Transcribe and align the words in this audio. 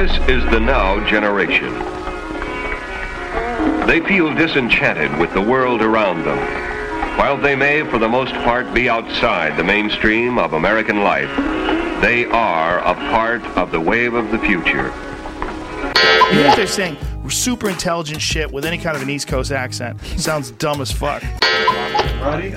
This 0.00 0.16
is 0.30 0.42
the 0.50 0.58
now 0.58 1.06
generation. 1.06 1.74
They 3.86 4.00
feel 4.00 4.34
disenchanted 4.34 5.14
with 5.18 5.34
the 5.34 5.42
world 5.42 5.82
around 5.82 6.24
them. 6.24 6.38
While 7.18 7.36
they 7.36 7.54
may, 7.54 7.82
for 7.82 7.98
the 7.98 8.08
most 8.08 8.32
part, 8.32 8.72
be 8.72 8.88
outside 8.88 9.58
the 9.58 9.62
mainstream 9.62 10.38
of 10.38 10.54
American 10.54 11.02
life, 11.02 11.28
they 12.00 12.24
are 12.24 12.78
a 12.78 12.94
part 12.94 13.42
of 13.58 13.72
the 13.72 13.80
wave 13.80 14.14
of 14.14 14.30
the 14.30 14.38
future. 14.38 14.86
You 16.32 16.40
know 16.40 16.48
what 16.48 16.56
they're 16.56 16.66
saying? 16.66 16.96
Super 17.28 17.68
intelligent 17.68 18.22
shit 18.22 18.50
with 18.50 18.64
any 18.64 18.78
kind 18.78 18.96
of 18.96 19.02
an 19.02 19.10
East 19.10 19.28
Coast 19.28 19.52
accent. 19.52 20.00
Sounds 20.16 20.50
dumb 20.52 20.80
as 20.80 20.90
fuck. 20.90 21.22
Ready? 22.22 22.54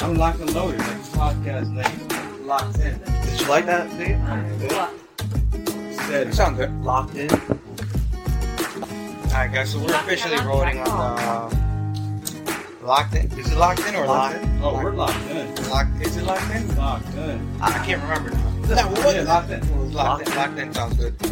I'm 0.00 0.16
locked 0.16 0.40
and 0.40 0.52
loaded. 0.52 0.80
Podcast 0.80 1.70
name, 1.70 2.44
locked 2.44 2.76
in. 2.80 2.98
Did 2.98 3.40
you 3.40 3.46
like 3.46 3.66
that, 3.66 3.88
Dave? 3.96 4.98
Said 6.08 6.34
Sound 6.34 6.56
good. 6.56 6.70
locked 6.82 7.14
in. 7.14 7.30
Alright, 9.30 9.52
guys, 9.52 9.70
so 9.72 9.78
we're 9.78 9.94
officially 9.94 10.36
rolling 10.44 10.78
on 10.80 11.50
the 11.50 12.86
locked 12.86 13.14
in. 13.14 13.30
Is 13.38 13.50
it 13.50 13.56
locked 13.56 13.80
in 13.86 13.94
or 13.94 14.06
locked? 14.06 14.42
in? 14.42 14.60
Oh, 14.62 14.74
we're 14.74 14.92
locked 14.92 15.24
in. 15.30 15.54
Locked. 15.70 16.00
Is 16.02 16.16
it 16.16 16.24
locked 16.24 16.50
in? 16.54 16.76
Locked 16.76 17.14
in. 17.14 17.58
I, 17.62 17.66
I 17.66 17.86
can't 17.86 18.02
remember 18.02 18.30
now. 18.30 18.50
No, 18.74 18.88
what? 18.88 19.14
Yeah, 19.14 19.22
locked 19.22 19.50
in. 19.50 19.92
Locked 19.92 20.28
in. 20.28 20.34
Locked 20.34 20.58
in 20.58 20.72
sounds 20.74 20.96
good. 20.96 21.14
I 21.22 21.24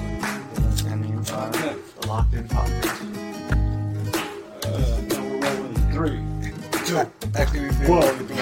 mean, 0.95 1.17
Locked 1.25 1.33
uh, 1.33 1.69
in. 1.69 1.77
the 2.01 2.07
locked 2.07 2.35
in 2.35 2.49
podcast. 2.49 3.01
Uh, 4.65 4.69
now 5.09 5.23
we're 5.29 5.41
rolling 5.41 5.75
three. 5.93 6.21
Two. 6.87 6.99
Actually, 7.37 7.61
we've 7.61 7.79
been 7.81 7.89
Whoa. 7.91 8.01
rolling 8.01 8.27
through. 8.29 8.37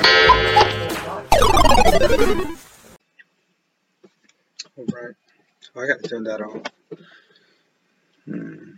Alright, 5.78 5.90
I 5.90 5.94
gotta 5.94 6.08
turn 6.08 6.24
that 6.24 6.40
on. 6.40 6.62
Hmm. 8.24 8.70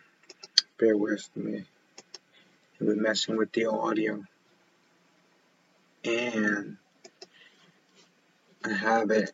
Bear 0.78 0.94
with 0.98 1.30
me. 1.34 1.64
We're 2.78 2.94
messing 2.94 3.38
with 3.38 3.52
the 3.52 3.70
audio. 3.70 4.22
And 6.04 6.76
I 8.62 8.72
have 8.74 9.10
it 9.12 9.32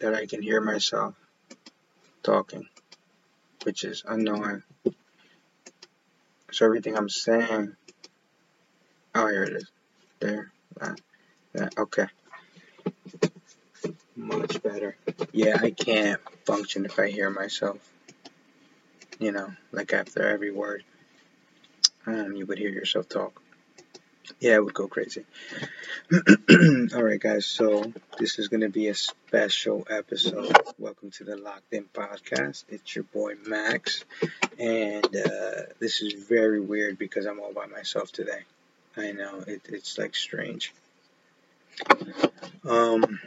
that 0.00 0.12
I 0.14 0.26
can 0.26 0.42
hear 0.42 0.60
myself 0.60 1.14
talking, 2.22 2.68
which 3.62 3.82
is 3.82 4.04
annoying. 4.06 4.62
So 6.52 6.66
everything 6.66 6.94
I'm 6.98 7.08
saying, 7.08 7.74
oh, 9.14 9.28
here 9.28 9.44
it 9.44 9.54
is. 9.54 9.70
There, 10.20 10.52
that, 10.78 11.00
that, 11.54 11.78
okay. 11.78 12.08
Much 14.24 14.62
better. 14.62 14.96
Yeah, 15.32 15.58
I 15.60 15.70
can't 15.70 16.18
function 16.46 16.86
if 16.86 16.98
I 16.98 17.10
hear 17.10 17.28
myself. 17.28 17.76
You 19.18 19.32
know, 19.32 19.52
like 19.70 19.92
after 19.92 20.26
every 20.26 20.50
word, 20.50 20.82
um, 22.06 22.32
you 22.34 22.46
would 22.46 22.56
hear 22.56 22.70
yourself 22.70 23.06
talk. 23.06 23.42
Yeah, 24.40 24.54
it 24.54 24.64
would 24.64 24.72
go 24.72 24.88
crazy. 24.88 25.26
Alright, 26.94 27.20
guys, 27.20 27.44
so 27.44 27.92
this 28.18 28.38
is 28.38 28.48
going 28.48 28.62
to 28.62 28.70
be 28.70 28.88
a 28.88 28.94
special 28.94 29.86
episode. 29.90 30.56
Welcome 30.78 31.10
to 31.12 31.24
the 31.24 31.36
Locked 31.36 31.74
In 31.74 31.84
Podcast. 31.84 32.64
It's 32.70 32.96
your 32.96 33.04
boy 33.04 33.34
Max, 33.46 34.06
and 34.58 35.04
uh, 35.04 35.64
this 35.80 36.00
is 36.00 36.14
very 36.14 36.60
weird 36.60 36.96
because 36.96 37.26
I'm 37.26 37.40
all 37.40 37.52
by 37.52 37.66
myself 37.66 38.10
today. 38.10 38.44
I 38.96 39.12
know, 39.12 39.44
it, 39.46 39.60
it's 39.68 39.98
like 39.98 40.16
strange. 40.16 40.72
Um, 42.66 43.20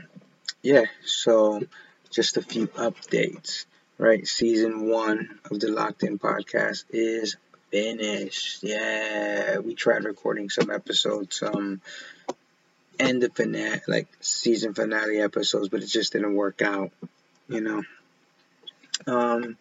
yeah, 0.68 0.84
so 1.06 1.62
just 2.10 2.36
a 2.36 2.42
few 2.42 2.68
updates, 2.68 3.64
right? 3.98 4.28
Season 4.28 4.90
one 4.90 5.40
of 5.50 5.62
the 5.62 5.72
Locked 5.72 6.04
In 6.04 6.20
Podcast 6.20 6.84
is 6.90 7.38
finished. 7.72 8.64
Yeah, 8.64 9.60
we 9.60 9.76
tried 9.76 10.04
recording 10.04 10.50
some 10.50 10.70
episodes, 10.70 11.38
some 11.38 11.80
end 13.00 13.24
of 13.24 13.34
finale, 13.34 13.80
like 13.88 14.10
season 14.20 14.74
finale 14.74 15.22
episodes, 15.22 15.70
but 15.70 15.84
it 15.84 15.88
just 15.88 16.12
didn't 16.12 16.36
work 16.36 16.62
out, 16.62 16.92
you 17.48 17.62
know. 17.62 17.84
Um, 19.06 19.56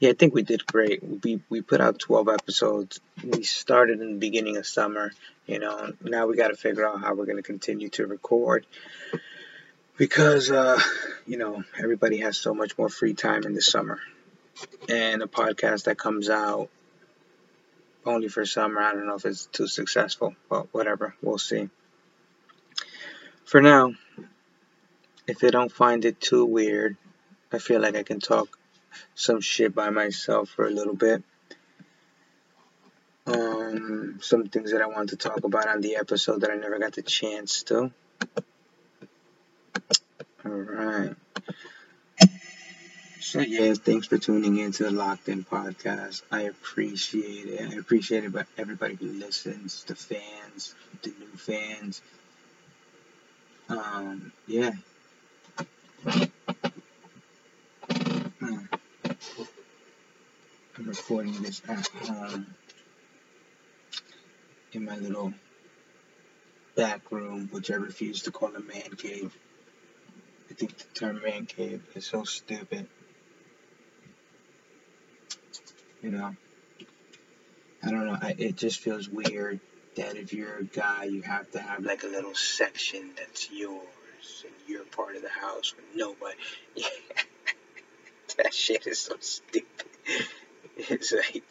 yeah, 0.00 0.10
I 0.10 0.14
think 0.14 0.34
we 0.34 0.42
did 0.42 0.66
great. 0.66 1.00
We 1.22 1.40
we 1.48 1.60
put 1.60 1.80
out 1.80 2.00
12 2.00 2.28
episodes. 2.28 2.98
We 3.22 3.44
started 3.44 4.00
in 4.00 4.14
the 4.14 4.18
beginning 4.18 4.56
of 4.56 4.66
summer, 4.66 5.12
you 5.46 5.60
know. 5.60 5.92
Now 6.02 6.26
we 6.26 6.34
got 6.34 6.48
to 6.48 6.56
figure 6.56 6.88
out 6.88 7.02
how 7.02 7.14
we're 7.14 7.26
going 7.26 7.36
to 7.36 7.44
continue 7.44 7.90
to 7.90 8.08
record 8.08 8.66
because 10.00 10.50
uh, 10.50 10.80
you 11.26 11.36
know 11.36 11.62
everybody 11.78 12.16
has 12.20 12.38
so 12.38 12.54
much 12.54 12.78
more 12.78 12.88
free 12.88 13.12
time 13.12 13.44
in 13.44 13.52
the 13.52 13.60
summer, 13.60 14.00
and 14.88 15.22
a 15.22 15.26
podcast 15.26 15.84
that 15.84 15.98
comes 15.98 16.30
out 16.30 16.70
only 18.06 18.28
for 18.28 18.46
summer, 18.46 18.80
I 18.80 18.94
don't 18.94 19.06
know 19.06 19.16
if 19.16 19.26
it's 19.26 19.44
too 19.44 19.66
successful, 19.66 20.34
but 20.48 20.72
whatever, 20.72 21.14
we'll 21.20 21.36
see. 21.36 21.68
For 23.44 23.60
now, 23.60 23.92
if 25.26 25.38
they 25.38 25.50
don't 25.50 25.70
find 25.70 26.06
it 26.06 26.18
too 26.18 26.46
weird, 26.46 26.96
I 27.52 27.58
feel 27.58 27.82
like 27.82 27.94
I 27.94 28.02
can 28.02 28.20
talk 28.20 28.58
some 29.14 29.42
shit 29.42 29.74
by 29.74 29.90
myself 29.90 30.48
for 30.48 30.66
a 30.66 30.70
little 30.70 30.96
bit. 30.96 31.22
Um, 33.26 34.18
some 34.22 34.46
things 34.46 34.72
that 34.72 34.80
I 34.80 34.86
want 34.86 35.10
to 35.10 35.16
talk 35.16 35.44
about 35.44 35.68
on 35.68 35.82
the 35.82 35.96
episode 35.96 36.40
that 36.40 36.50
I 36.50 36.54
never 36.54 36.78
got 36.78 36.94
the 36.94 37.02
chance 37.02 37.64
to. 37.64 37.92
Alright. 40.44 41.16
So 43.20 43.40
yeah, 43.40 43.74
thanks 43.74 44.06
for 44.06 44.16
tuning 44.16 44.56
in 44.56 44.72
to 44.72 44.84
the 44.84 44.90
Locked 44.90 45.28
In 45.28 45.44
podcast. 45.44 46.22
I 46.32 46.42
appreciate 46.42 47.46
it. 47.46 47.60
I 47.60 47.74
appreciate 47.74 48.24
it, 48.24 48.32
but 48.32 48.46
everybody 48.56 48.94
who 48.94 49.06
listens, 49.06 49.84
the 49.84 49.94
fans, 49.94 50.74
the 51.02 51.10
new 51.10 51.36
fans. 51.36 52.00
Um, 53.68 54.32
yeah. 54.46 54.72
I'm 60.76 60.78
recording 60.78 61.42
this 61.42 61.60
at 61.68 61.86
home 61.88 62.46
in 64.72 64.86
my 64.86 64.96
little 64.96 65.34
back 66.74 67.12
room, 67.12 67.48
which 67.52 67.70
I 67.70 67.74
refuse 67.74 68.22
to 68.22 68.30
call 68.30 68.56
a 68.56 68.60
man 68.60 68.96
cave. 68.96 69.36
Think 70.60 70.76
the 70.76 70.84
term 70.92 71.22
man 71.22 71.46
cave 71.46 71.82
is 71.94 72.04
so 72.04 72.24
stupid. 72.24 72.86
You 76.02 76.10
know, 76.10 76.36
I 77.82 77.90
don't 77.90 78.04
know. 78.04 78.18
I, 78.20 78.34
it 78.36 78.56
just 78.56 78.78
feels 78.80 79.08
weird 79.08 79.60
that 79.96 80.16
if 80.16 80.34
you're 80.34 80.58
a 80.58 80.64
guy, 80.64 81.04
you 81.04 81.22
have 81.22 81.50
to 81.52 81.60
have 81.60 81.82
like 81.82 82.02
a 82.02 82.08
little 82.08 82.34
section 82.34 83.12
that's 83.16 83.50
yours 83.50 84.44
and 84.44 84.52
you're 84.68 84.84
part 84.84 85.16
of 85.16 85.22
the 85.22 85.30
house 85.30 85.72
with 85.74 85.86
nobody. 85.96 86.36
Yeah. 86.76 86.88
that 88.36 88.52
shit 88.52 88.86
is 88.86 88.98
so 88.98 89.14
stupid. 89.20 89.86
It's 90.76 91.10
like, 91.10 91.42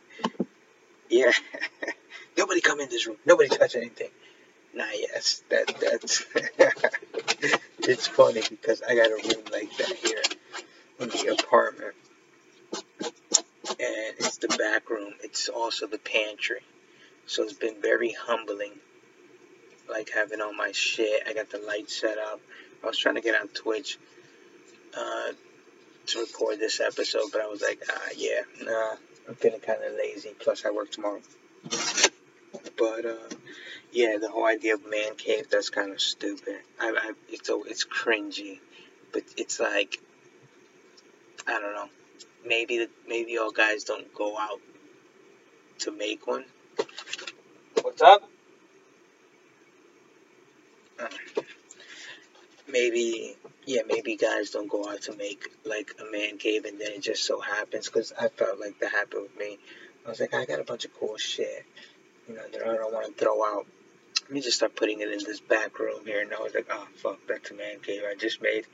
yeah, 1.09 1.31
nobody 2.37 2.61
come 2.61 2.79
in 2.79 2.89
this 2.89 3.07
room. 3.07 3.17
Nobody 3.25 3.49
touch 3.49 3.75
anything. 3.75 4.11
Nah, 4.75 4.85
yes, 4.93 5.41
that 5.49 5.65
that's. 5.81 7.55
it's 7.89 8.05
funny 8.05 8.43
because 8.47 8.83
I 8.87 8.93
got 8.93 9.07
a 9.07 9.15
room 9.15 9.43
like 9.51 9.75
that 9.77 9.95
here 10.03 10.21
in 10.99 11.09
the 11.09 11.37
apartment, 11.39 11.95
and 13.67 14.15
it's 14.19 14.37
the 14.37 14.47
back 14.47 14.91
room. 14.91 15.13
It's 15.23 15.49
also 15.49 15.87
the 15.87 15.97
pantry, 15.97 16.59
so 17.25 17.43
it's 17.43 17.53
been 17.53 17.81
very 17.81 18.11
humbling. 18.11 18.73
Like 19.89 20.11
having 20.13 20.39
all 20.39 20.53
my 20.53 20.71
shit. 20.71 21.23
I 21.27 21.33
got 21.33 21.49
the 21.49 21.57
lights 21.57 21.99
set 21.99 22.19
up. 22.19 22.39
I 22.83 22.87
was 22.87 22.97
trying 22.97 23.15
to 23.15 23.21
get 23.21 23.39
on 23.41 23.47
Twitch 23.47 23.97
uh, 24.95 25.31
to 26.07 26.19
record 26.19 26.59
this 26.59 26.79
episode, 26.79 27.31
but 27.31 27.41
I 27.41 27.47
was 27.47 27.63
like, 27.63 27.81
ah, 27.89 28.09
yeah, 28.15 28.41
nah, 28.61 28.91
I'm 29.27 29.33
feeling 29.33 29.61
kind 29.61 29.81
of 29.83 29.93
lazy. 29.93 30.35
Plus, 30.39 30.63
I 30.63 30.69
work 30.69 30.91
tomorrow. 30.91 31.21
But 32.77 33.05
uh, 33.05 33.29
yeah, 33.91 34.17
the 34.19 34.29
whole 34.29 34.45
idea 34.45 34.75
of 34.75 34.89
man 34.89 35.15
cave 35.15 35.49
that's 35.49 35.69
kind 35.69 35.91
of 35.91 36.01
stupid. 36.01 36.57
I, 36.79 36.89
I 36.89 37.11
it's 37.29 37.47
so 37.47 37.63
it's 37.63 37.85
cringy, 37.85 38.59
but 39.11 39.23
it's 39.37 39.59
like 39.59 39.99
I 41.47 41.59
don't 41.59 41.73
know. 41.73 41.89
Maybe 42.45 42.77
the, 42.79 42.89
maybe 43.07 43.37
all 43.37 43.51
guys 43.51 43.83
don't 43.83 44.13
go 44.13 44.37
out 44.37 44.61
to 45.79 45.91
make 45.91 46.25
one. 46.27 46.45
What's 47.81 48.01
up? 48.01 48.29
Uh, 50.99 51.07
maybe 52.67 53.35
yeah, 53.65 53.81
maybe 53.87 54.15
guys 54.15 54.51
don't 54.51 54.69
go 54.69 54.89
out 54.89 55.01
to 55.03 55.15
make 55.15 55.47
like 55.65 55.91
a 55.99 56.11
man 56.11 56.37
cave, 56.37 56.65
and 56.65 56.79
then 56.79 56.91
it 56.93 57.01
just 57.01 57.23
so 57.23 57.39
happens 57.39 57.87
because 57.87 58.13
I 58.19 58.27
felt 58.29 58.59
like 58.59 58.79
that 58.79 58.91
happened 58.91 59.23
with 59.23 59.37
me. 59.37 59.57
I 60.05 60.09
was 60.09 60.19
like, 60.19 60.33
I 60.33 60.45
got 60.45 60.59
a 60.59 60.63
bunch 60.63 60.85
of 60.85 60.93
cool 60.99 61.17
shit, 61.17 61.65
you 62.27 62.35
know, 62.35 62.41
that 62.51 62.61
I 62.67 62.75
don't 62.75 62.93
want 62.93 63.07
to 63.07 63.23
throw 63.23 63.43
out. 63.43 63.65
Let 64.29 64.35
me 64.35 64.41
just 64.41 64.57
start 64.57 64.75
putting 64.75 65.01
it 65.01 65.11
in 65.11 65.23
this 65.23 65.39
back 65.39 65.79
room 65.79 66.05
here. 66.05 66.21
And 66.21 66.31
I 66.31 66.39
was 66.39 66.53
like, 66.53 66.67
oh 66.69 66.87
fuck, 66.97 67.17
that's 67.27 67.49
a 67.49 67.55
man 67.55 67.79
cave 67.81 68.03
I 68.07 68.13
just 68.13 68.43
made, 68.43 68.67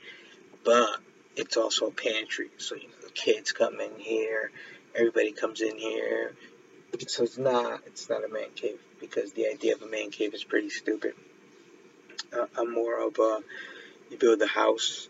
but 0.66 0.98
it's 1.34 1.56
also 1.56 1.86
a 1.86 1.90
pantry, 1.90 2.50
so 2.58 2.74
you 2.74 2.88
know 2.88 2.94
the 3.02 3.10
kids 3.10 3.52
come 3.52 3.80
in 3.80 3.98
here, 3.98 4.50
everybody 4.94 5.32
comes 5.32 5.62
in 5.62 5.78
here. 5.78 6.34
So 7.08 7.24
it's 7.24 7.38
not 7.38 7.80
it's 7.86 8.10
not 8.10 8.22
a 8.22 8.28
man 8.28 8.50
cave 8.54 8.78
because 9.00 9.32
the 9.32 9.46
idea 9.46 9.74
of 9.74 9.82
a 9.82 9.86
man 9.86 10.10
cave 10.10 10.34
is 10.34 10.44
pretty 10.44 10.68
stupid. 10.68 11.14
Uh, 12.32 12.46
I'm 12.58 12.70
more 12.70 13.06
of 13.06 13.18
a 13.18 13.40
you 14.10 14.18
build 14.18 14.42
a 14.42 14.46
house, 14.46 15.08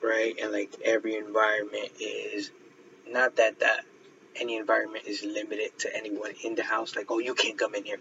right? 0.00 0.34
And 0.40 0.52
like 0.52 0.76
every 0.84 1.16
environment 1.16 1.90
is 1.98 2.52
not 3.08 3.34
that 3.36 3.58
that 3.60 3.84
any 4.36 4.56
environment 4.56 5.06
is 5.06 5.24
limited 5.24 5.76
to 5.80 5.96
anyone 5.96 6.34
in 6.44 6.54
the 6.54 6.62
house. 6.62 6.94
Like 6.94 7.06
oh 7.10 7.18
you 7.18 7.34
can't 7.34 7.58
come 7.58 7.74
in 7.74 7.84
here. 7.84 7.98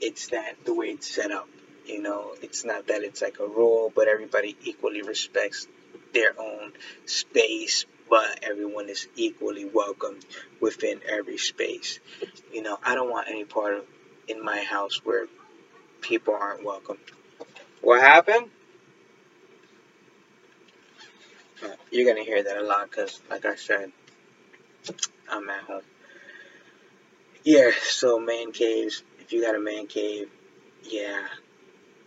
It's 0.00 0.28
that 0.28 0.54
the 0.64 0.74
way 0.74 0.86
it's 0.88 1.08
set 1.08 1.30
up. 1.30 1.48
You 1.86 2.02
know, 2.02 2.34
it's 2.42 2.64
not 2.64 2.88
that 2.88 3.02
it's 3.02 3.22
like 3.22 3.38
a 3.40 3.46
rule, 3.46 3.92
but 3.94 4.08
everybody 4.08 4.56
equally 4.64 5.02
respects 5.02 5.66
their 6.14 6.38
own 6.38 6.72
space, 7.06 7.86
but 8.10 8.40
everyone 8.42 8.88
is 8.88 9.08
equally 9.16 9.64
welcome 9.64 10.18
within 10.60 11.00
every 11.08 11.38
space. 11.38 12.00
You 12.52 12.62
know, 12.62 12.78
I 12.84 12.94
don't 12.94 13.10
want 13.10 13.28
any 13.28 13.44
part 13.44 13.74
of 13.74 13.84
in 14.28 14.44
my 14.44 14.60
house 14.62 15.00
where 15.04 15.26
people 16.00 16.34
aren't 16.34 16.64
welcome. 16.64 16.98
What 17.80 18.00
happened? 18.00 18.48
Uh, 21.64 21.68
You're 21.90 22.12
gonna 22.12 22.24
hear 22.24 22.42
that 22.42 22.56
a 22.58 22.62
lot 22.64 22.90
because, 22.90 23.20
like 23.30 23.44
I 23.44 23.56
said, 23.56 23.92
I'm 25.30 25.48
at 25.48 25.62
home. 25.64 25.82
Yeah, 27.44 27.70
so 27.82 28.18
man 28.18 28.52
caves. 28.52 29.02
If 29.28 29.34
you 29.34 29.42
got 29.42 29.54
a 29.54 29.60
man 29.60 29.86
cave, 29.86 30.30
yeah, 30.84 31.26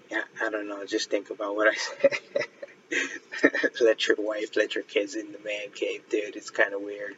yeah. 0.09 0.23
I 0.41 0.49
don't 0.49 0.67
know. 0.67 0.83
Just 0.87 1.11
think 1.11 1.29
about 1.29 1.55
what 1.55 1.67
I 1.67 1.75
said. 1.75 3.69
let 3.81 4.07
your 4.07 4.17
wife, 4.17 4.55
let 4.55 4.73
your 4.73 4.83
kids 4.83 5.13
in 5.13 5.31
the 5.31 5.37
man 5.37 5.69
cave, 5.71 6.01
dude. 6.09 6.35
It's 6.35 6.49
kind 6.49 6.73
of 6.73 6.81
weird. 6.81 7.15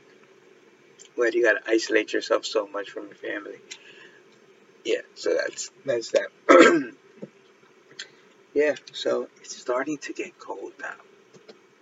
Do 1.15 1.31
you 1.31 1.41
gotta 1.41 1.61
isolate 1.65 2.11
yourself 2.11 2.45
so 2.45 2.67
much 2.67 2.89
from 2.89 3.05
your 3.05 3.15
family? 3.15 3.55
Yeah, 4.83 5.03
so 5.15 5.35
that's 5.35 5.71
that's 5.85 6.11
that. 6.11 6.27
yeah, 8.53 8.75
so 8.91 9.29
it's 9.39 9.55
starting 9.55 9.99
to 9.99 10.11
get 10.11 10.37
cold 10.37 10.73
now. 10.81 10.95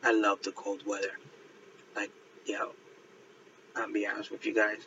I 0.03 0.13
love 0.13 0.43
the 0.43 0.51
cold 0.51 0.83
weather. 0.85 1.17
Like, 1.95 2.11
yo, 2.45 2.73
I'll 3.75 3.91
be 3.91 4.05
honest 4.05 4.29
with 4.29 4.45
you 4.45 4.53
guys. 4.53 4.77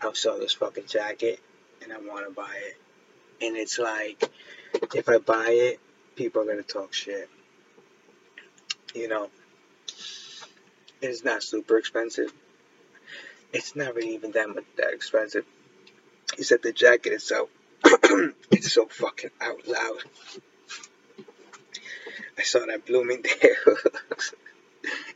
I 0.00 0.10
saw 0.14 0.38
this 0.38 0.54
fucking 0.54 0.86
jacket 0.86 1.40
and 1.86 1.92
I 1.92 1.98
want 1.98 2.26
to 2.28 2.34
buy 2.34 2.52
it. 2.56 2.76
And 3.44 3.56
it's 3.56 3.78
like, 3.78 4.22
if 4.94 5.08
I 5.08 5.18
buy 5.18 5.50
it, 5.50 5.80
people 6.16 6.42
are 6.42 6.46
gonna 6.46 6.62
talk 6.62 6.92
shit. 6.92 7.28
You 8.94 9.08
know, 9.08 9.28
it's 11.02 11.24
not 11.24 11.42
super 11.42 11.78
expensive. 11.78 12.32
It's 13.52 13.76
not 13.76 13.94
really 13.94 14.14
even 14.14 14.32
that 14.32 14.48
much 14.48 14.64
that 14.76 14.92
expensive. 14.92 15.44
That 16.48 16.62
the 16.62 16.72
jacket 16.72 17.12
itself, 17.12 17.48
it's 17.84 18.72
so 18.72 18.86
fucking 18.86 19.30
out 19.40 19.66
loud. 19.66 20.02
I 22.38 22.42
saw 22.42 22.66
that 22.66 22.84
Bloomingdale's. 22.86 23.42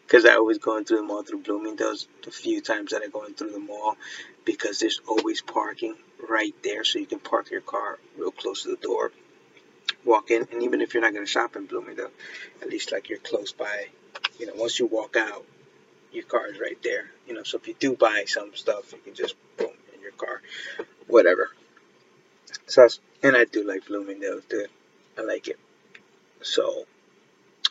Because 0.06 0.24
I 0.24 0.34
always 0.34 0.58
going 0.58 0.84
through 0.84 0.96
the 0.96 1.02
mall 1.04 1.22
through 1.22 1.42
Bloomingdale's 1.42 2.08
the 2.24 2.32
few 2.32 2.60
times 2.60 2.90
that 2.90 3.02
I 3.02 3.06
go 3.06 3.24
through 3.26 3.52
the 3.52 3.60
mall 3.60 3.96
because 4.44 4.80
there's 4.80 5.00
always 5.06 5.40
parking 5.40 5.94
right 6.28 6.54
there 6.62 6.84
so 6.84 6.98
you 6.98 7.06
can 7.06 7.18
park 7.18 7.50
your 7.50 7.60
car 7.60 7.98
real 8.18 8.30
close 8.30 8.62
to 8.64 8.70
the 8.70 8.76
door. 8.76 9.12
Walk 10.04 10.30
in, 10.30 10.46
and 10.52 10.62
even 10.62 10.80
if 10.80 10.94
you're 10.94 11.02
not 11.02 11.12
going 11.12 11.24
to 11.24 11.30
shop 11.30 11.56
in 11.56 11.66
Bloomingdale, 11.66 12.10
at 12.62 12.68
least 12.68 12.92
like 12.92 13.08
you're 13.08 13.18
close 13.18 13.52
by, 13.52 13.86
you 14.38 14.46
know, 14.46 14.54
once 14.56 14.78
you 14.78 14.86
walk 14.86 15.16
out, 15.16 15.44
your 16.12 16.24
car 16.24 16.46
is 16.48 16.58
right 16.58 16.78
there. 16.82 17.10
You 17.26 17.34
know, 17.34 17.42
so 17.42 17.58
if 17.58 17.68
you 17.68 17.74
do 17.78 17.94
buy 17.96 18.24
some 18.26 18.54
stuff, 18.54 18.92
you 18.92 18.98
can 18.98 19.14
just 19.14 19.34
boom 19.56 19.70
in 19.94 20.00
your 20.00 20.12
car, 20.12 20.40
whatever. 21.06 21.50
So, 22.66 22.88
and 23.22 23.36
I 23.36 23.44
do 23.44 23.66
like 23.66 23.86
Bloomingdale's, 23.86 24.44
dude. 24.44 24.68
I 25.18 25.22
like 25.22 25.48
it. 25.48 25.58
So, 26.42 26.86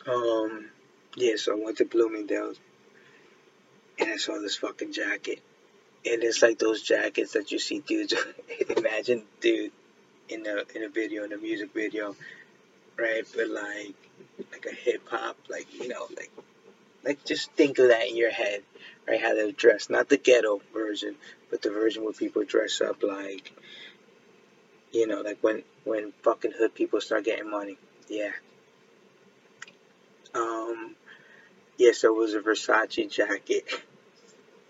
um, 0.06 0.70
yeah, 1.16 1.34
so 1.36 1.58
I 1.58 1.64
went 1.64 1.78
to 1.78 1.84
Bloomingdale's 1.84 2.58
and 3.98 4.10
I 4.10 4.16
saw 4.16 4.40
this 4.40 4.56
fucking 4.56 4.92
jacket. 4.92 5.40
And 6.04 6.22
it's 6.22 6.40
like 6.40 6.58
those 6.58 6.82
jackets 6.82 7.32
that 7.34 7.52
you 7.52 7.58
see 7.58 7.80
dudes 7.80 8.14
imagine 8.76 9.24
dude 9.40 9.72
in 10.28 10.46
a 10.46 10.64
in 10.74 10.84
a 10.84 10.88
video, 10.88 11.24
in 11.24 11.32
a 11.32 11.36
music 11.36 11.74
video, 11.74 12.16
right? 12.96 13.24
But 13.34 13.48
like 13.48 13.94
like 14.50 14.66
a 14.66 14.74
hip 14.74 15.02
hop, 15.08 15.36
like 15.48 15.72
you 15.74 15.88
know, 15.88 16.06
like 16.16 16.30
like 17.04 17.24
just 17.24 17.52
think 17.52 17.78
of 17.78 17.88
that 17.88 18.08
in 18.08 18.16
your 18.16 18.30
head, 18.30 18.62
right? 19.06 19.20
How 19.20 19.34
they're 19.34 19.52
dressed. 19.52 19.90
Not 19.90 20.08
the 20.08 20.16
ghetto 20.16 20.60
version, 20.72 21.16
but 21.50 21.62
the 21.62 21.70
version 21.70 22.04
where 22.04 22.12
people 22.12 22.44
dress 22.44 22.80
up 22.80 23.02
like 23.02 23.52
you 24.92 25.06
know, 25.06 25.20
like 25.20 25.38
when 25.42 25.62
when 25.84 26.12
fucking 26.22 26.52
hood 26.52 26.74
people 26.74 27.00
start 27.00 27.24
getting 27.24 27.50
money. 27.50 27.76
Yeah. 28.08 28.32
Um 30.34 30.96
yeah, 31.78 31.92
so 31.92 32.14
it 32.14 32.18
was 32.18 32.34
a 32.34 32.40
Versace 32.40 33.10
jacket. 33.10 33.64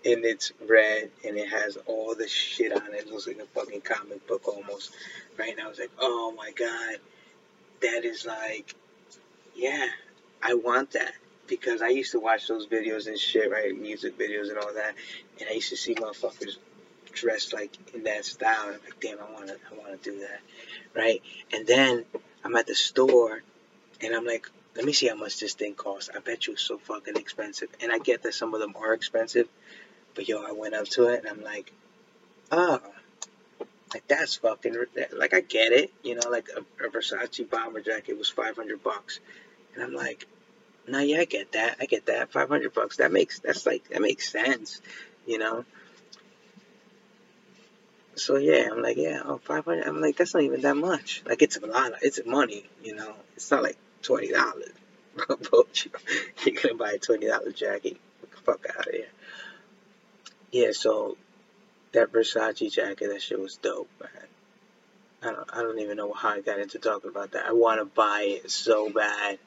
And 0.03 0.25
it's 0.25 0.51
red 0.67 1.11
and 1.25 1.37
it 1.37 1.49
has 1.49 1.77
all 1.85 2.15
the 2.15 2.27
shit 2.27 2.71
on 2.71 2.93
it. 2.93 3.01
It 3.01 3.11
looks 3.11 3.27
like 3.27 3.37
a 3.37 3.45
fucking 3.45 3.81
comic 3.81 4.25
book 4.27 4.47
almost. 4.47 4.91
Right 5.37 5.55
now 5.55 5.65
I 5.65 5.69
was 5.69 5.79
like, 5.79 5.91
oh 5.99 6.33
my 6.35 6.51
god. 6.51 6.97
That 7.81 8.05
is 8.05 8.25
like 8.25 8.75
yeah, 9.55 9.87
I 10.41 10.55
want 10.55 10.91
that. 10.91 11.13
Because 11.47 11.81
I 11.81 11.89
used 11.89 12.13
to 12.13 12.19
watch 12.19 12.47
those 12.47 12.65
videos 12.67 13.07
and 13.07 13.17
shit, 13.17 13.51
right? 13.51 13.77
Music 13.77 14.17
videos 14.17 14.49
and 14.49 14.57
all 14.57 14.73
that. 14.73 14.93
And 15.39 15.49
I 15.49 15.53
used 15.53 15.69
to 15.69 15.75
see 15.77 15.95
motherfuckers 15.95 16.57
dressed 17.11 17.53
like 17.53 17.77
in 17.93 18.03
that 18.03 18.25
style. 18.25 18.67
And 18.67 18.75
I'm 18.75 18.81
like, 18.83 18.99
damn, 19.01 19.19
I 19.19 19.31
wanna 19.33 19.55
I 19.71 19.77
wanna 19.77 19.97
do 19.97 20.19
that. 20.19 20.39
Right? 20.95 21.21
And 21.51 21.67
then 21.67 22.05
I'm 22.43 22.55
at 22.55 22.67
the 22.67 22.75
store 22.75 23.41
and 24.01 24.15
I'm 24.15 24.25
like, 24.25 24.47
let 24.75 24.85
me 24.85 24.93
see 24.93 25.07
how 25.07 25.15
much 25.15 25.39
this 25.39 25.53
thing 25.53 25.73
costs. 25.75 26.09
I 26.15 26.19
bet 26.19 26.47
you 26.47 26.53
it's 26.53 26.61
so 26.61 26.77
fucking 26.77 27.17
expensive. 27.17 27.69
And 27.81 27.91
I 27.91 27.99
get 27.99 28.23
that 28.23 28.33
some 28.33 28.53
of 28.53 28.61
them 28.61 28.73
are 28.77 28.93
expensive, 28.93 29.49
but 30.15 30.27
yo, 30.27 30.43
I 30.43 30.51
went 30.51 30.73
up 30.73 30.87
to 30.89 31.07
it 31.07 31.19
and 31.19 31.29
I'm 31.29 31.43
like, 31.43 31.71
oh, 32.51 32.81
like 33.93 34.07
that's 34.07 34.35
fucking 34.35 34.75
like 35.13 35.33
I 35.33 35.41
get 35.41 35.73
it, 35.73 35.91
you 36.03 36.15
know, 36.15 36.29
like 36.29 36.47
a, 36.55 36.85
a 36.85 36.89
Versace 36.89 37.49
bomber 37.49 37.81
jacket 37.81 38.17
was 38.17 38.29
500 38.29 38.83
bucks, 38.83 39.19
and 39.73 39.83
I'm 39.83 39.93
like, 39.93 40.27
no, 40.87 40.99
yeah, 40.99 41.19
I 41.19 41.25
get 41.25 41.51
that, 41.53 41.77
I 41.79 41.85
get 41.85 42.05
that, 42.07 42.31
500 42.31 42.73
bucks. 42.73 42.97
That 42.97 43.11
makes 43.11 43.39
that's 43.39 43.65
like 43.65 43.89
that 43.89 44.01
makes 44.01 44.31
sense, 44.31 44.81
you 45.25 45.37
know. 45.37 45.65
So 48.15 48.37
yeah, 48.37 48.69
I'm 48.71 48.81
like, 48.81 48.97
yeah, 48.97 49.21
oh, 49.23 49.37
500. 49.37 49.87
I'm 49.87 50.01
like, 50.01 50.17
that's 50.17 50.33
not 50.33 50.43
even 50.43 50.61
that 50.61 50.75
much. 50.75 51.23
Like 51.25 51.41
it's 51.41 51.57
a 51.57 51.65
lot. 51.65 51.93
Of, 51.93 51.99
it's 52.01 52.19
money, 52.25 52.65
you 52.83 52.95
know. 52.95 53.13
It's 53.35 53.49
not 53.51 53.63
like 53.63 53.77
twenty 54.01 54.31
dollars. 54.31 54.69
You're 56.45 56.61
gonna 56.61 56.75
buy 56.75 56.91
a 56.91 56.97
twenty 56.97 57.27
dollar 57.27 57.51
jacket? 57.51 57.97
Fuck 58.45 58.65
out 58.69 58.87
of 58.87 58.93
here. 58.93 59.07
Yeah, 60.51 60.71
so 60.71 61.17
that 61.93 62.11
Versace 62.11 62.71
jacket, 62.71 63.09
that 63.09 63.21
shit 63.21 63.39
was 63.39 63.57
dope, 63.57 63.89
man. 63.99 64.09
I 65.23 65.25
don't, 65.27 65.49
I 65.53 65.61
don't 65.61 65.79
even 65.79 65.97
know 65.97 66.13
how 66.13 66.29
I 66.29 66.41
got 66.41 66.59
into 66.59 66.79
talking 66.79 67.09
about 67.09 67.31
that. 67.31 67.45
I 67.45 67.53
want 67.53 67.79
to 67.79 67.85
buy 67.85 68.39
it 68.43 68.49
so 68.49 68.89
bad. 68.89 69.37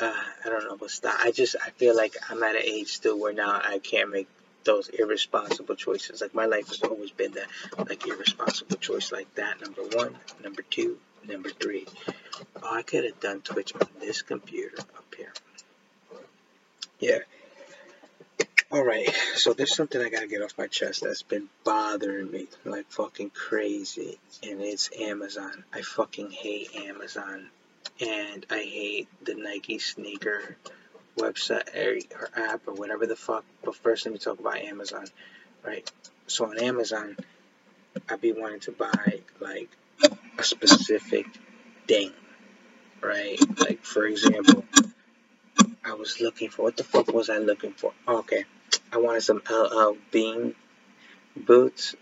Uh, 0.00 0.12
I 0.44 0.48
don't 0.48 0.64
know, 0.64 0.76
but 0.76 0.90
stop. 0.90 1.14
I 1.20 1.30
just, 1.30 1.56
I 1.64 1.70
feel 1.70 1.94
like 1.94 2.16
I'm 2.30 2.42
at 2.42 2.56
an 2.56 2.62
age 2.62 2.88
still 2.88 3.18
where 3.20 3.32
now 3.32 3.60
I 3.62 3.78
can't 3.78 4.10
make 4.10 4.28
those 4.64 4.88
irresponsible 4.88 5.74
choices. 5.74 6.20
Like 6.20 6.34
my 6.34 6.46
life 6.46 6.68
has 6.68 6.82
always 6.82 7.10
been 7.10 7.32
that, 7.32 7.46
like 7.88 8.06
irresponsible 8.06 8.76
choice 8.76 9.12
like 9.12 9.32
that. 9.34 9.60
Number 9.60 9.82
one, 9.96 10.16
number 10.42 10.62
two, 10.62 10.98
number 11.28 11.50
three. 11.50 11.86
Oh, 12.62 12.74
I 12.76 12.82
could 12.82 13.04
have 13.04 13.20
done 13.20 13.42
Twitch 13.42 13.74
on 13.74 13.86
this 14.00 14.22
computer 14.22 14.78
up 14.78 15.14
here. 15.16 15.32
Yeah. 16.98 17.18
Alright, 18.72 19.14
so 19.36 19.52
there's 19.52 19.74
something 19.74 20.00
I 20.00 20.08
gotta 20.08 20.26
get 20.26 20.40
off 20.40 20.56
my 20.56 20.66
chest 20.66 21.02
that's 21.02 21.22
been 21.22 21.50
bothering 21.62 22.30
me 22.30 22.46
like 22.64 22.90
fucking 22.90 23.30
crazy, 23.30 24.18
and 24.42 24.62
it's 24.62 24.88
Amazon. 24.98 25.64
I 25.74 25.82
fucking 25.82 26.30
hate 26.30 26.74
Amazon, 26.76 27.50
and 28.00 28.46
I 28.50 28.60
hate 28.60 29.08
the 29.22 29.34
Nike 29.34 29.78
sneaker 29.78 30.56
website 31.18 31.68
or 32.14 32.30
app 32.34 32.62
or 32.66 32.72
whatever 32.72 33.06
the 33.06 33.14
fuck. 33.14 33.44
But 33.62 33.76
first, 33.76 34.06
let 34.06 34.12
me 34.12 34.18
talk 34.18 34.40
about 34.40 34.56
Amazon, 34.56 35.04
right? 35.62 35.88
So 36.26 36.46
on 36.46 36.58
Amazon, 36.58 37.18
I 38.08 38.16
be 38.16 38.32
wanting 38.32 38.60
to 38.60 38.72
buy 38.72 39.20
like 39.38 39.68
a 40.38 40.42
specific 40.42 41.26
thing, 41.86 42.12
right? 43.02 43.38
Like 43.60 43.84
for 43.84 44.06
example, 44.06 44.64
I 45.84 45.92
was 45.92 46.22
looking 46.22 46.48
for 46.48 46.62
what 46.62 46.78
the 46.78 46.84
fuck 46.84 47.12
was 47.12 47.28
I 47.28 47.36
looking 47.36 47.72
for? 47.72 47.92
Okay, 48.08 48.44
I 48.92 48.98
wanted 48.98 49.22
some 49.22 49.42
LL 49.50 49.96
Bean 50.10 50.54
boots 51.36 51.94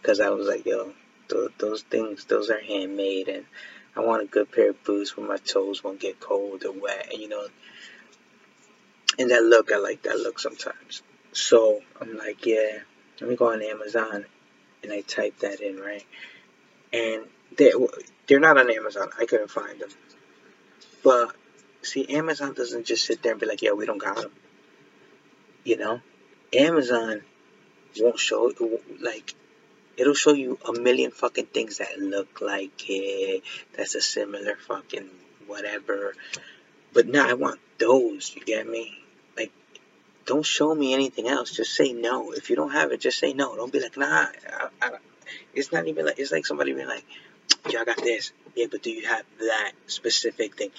because 0.00 0.20
I 0.20 0.30
was 0.30 0.46
like, 0.46 0.64
yo, 0.66 0.92
th- 1.28 1.50
those 1.58 1.82
things, 1.82 2.24
those 2.24 2.50
are 2.50 2.60
handmade, 2.60 3.28
and 3.28 3.44
I 3.96 4.00
want 4.00 4.22
a 4.22 4.26
good 4.26 4.50
pair 4.50 4.70
of 4.70 4.84
boots 4.84 5.16
where 5.16 5.26
my 5.26 5.38
toes 5.38 5.82
won't 5.82 6.00
get 6.00 6.20
cold 6.20 6.64
or 6.64 6.72
wet, 6.72 7.08
and 7.12 7.20
you 7.20 7.28
know. 7.28 7.46
And 9.18 9.30
that 9.30 9.42
look, 9.42 9.72
I 9.72 9.78
like 9.78 10.02
that 10.02 10.18
look 10.18 10.38
sometimes. 10.38 11.02
So 11.32 11.80
I'm 12.00 12.16
like, 12.16 12.46
yeah, 12.46 12.78
let 13.20 13.30
me 13.30 13.36
go 13.36 13.52
on 13.52 13.62
Amazon, 13.62 14.24
and 14.82 14.92
I 14.92 15.00
type 15.00 15.38
that 15.40 15.60
in, 15.60 15.78
right? 15.78 16.06
And 16.92 17.24
they 17.56 17.72
they're 18.26 18.40
not 18.40 18.58
on 18.58 18.70
Amazon. 18.70 19.08
I 19.18 19.26
couldn't 19.26 19.50
find 19.50 19.80
them. 19.80 19.90
But 21.02 21.34
see, 21.82 22.06
Amazon 22.14 22.54
doesn't 22.54 22.86
just 22.86 23.04
sit 23.04 23.22
there 23.22 23.32
and 23.32 23.40
be 23.40 23.46
like, 23.46 23.62
yeah, 23.62 23.72
we 23.72 23.86
don't 23.86 23.98
got 23.98 24.16
them. 24.16 24.30
You 25.64 25.76
know, 25.76 26.00
Amazon 26.52 27.22
won't 27.98 28.18
show 28.18 28.52
like 29.00 29.34
it'll 29.98 30.14
show 30.14 30.32
you 30.32 30.58
a 30.66 30.72
million 30.72 31.10
fucking 31.10 31.46
things 31.46 31.78
that 31.78 31.98
look 31.98 32.40
like 32.40 32.88
it. 32.88 33.42
That's 33.76 33.94
a 33.94 34.00
similar 34.00 34.56
fucking 34.56 35.08
whatever. 35.46 36.14
But 36.92 37.08
now 37.08 37.28
I 37.28 37.34
want 37.34 37.60
those. 37.78 38.34
You 38.34 38.44
get 38.44 38.66
me? 38.66 38.96
Like, 39.36 39.52
don't 40.24 40.46
show 40.46 40.74
me 40.74 40.94
anything 40.94 41.28
else. 41.28 41.50
Just 41.50 41.74
say 41.74 41.92
no. 41.92 42.32
If 42.32 42.48
you 42.48 42.56
don't 42.56 42.72
have 42.72 42.92
it, 42.92 43.00
just 43.00 43.18
say 43.18 43.32
no. 43.32 43.56
Don't 43.56 43.72
be 43.72 43.80
like, 43.80 43.96
nah. 43.96 44.26
I, 44.26 44.68
I, 44.80 44.90
it's 45.54 45.72
not 45.72 45.86
even 45.86 46.06
like 46.06 46.18
it's 46.18 46.32
like 46.32 46.46
somebody 46.46 46.72
being 46.72 46.88
like, 46.88 47.04
yo, 47.68 47.80
I 47.80 47.84
got 47.84 47.98
this. 47.98 48.32
Yeah, 48.54 48.66
but 48.70 48.82
do 48.82 48.90
you 48.90 49.06
have 49.06 49.24
that 49.40 49.72
specific 49.86 50.56
thing? 50.56 50.70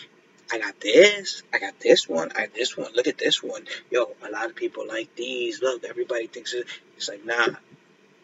I 0.52 0.58
got 0.58 0.80
this. 0.80 1.44
I 1.54 1.60
got 1.60 1.80
this 1.80 2.10
one. 2.10 2.32
I 2.36 2.46
got 2.46 2.54
this 2.54 2.76
one. 2.76 2.92
Look 2.96 3.08
at 3.08 3.18
this 3.18 3.44
one. 3.44 3.66
Yo, 3.92 4.16
a 4.28 4.32
lot 4.32 4.48
of 4.48 4.56
people 4.56 4.88
like 4.88 5.16
these. 5.16 5.62
Look, 5.62 5.84
everybody 5.84 6.28
thinks 6.28 6.54
it. 6.54 6.66
It's 6.98 7.08
like, 7.08 7.26
nah. 7.26 7.56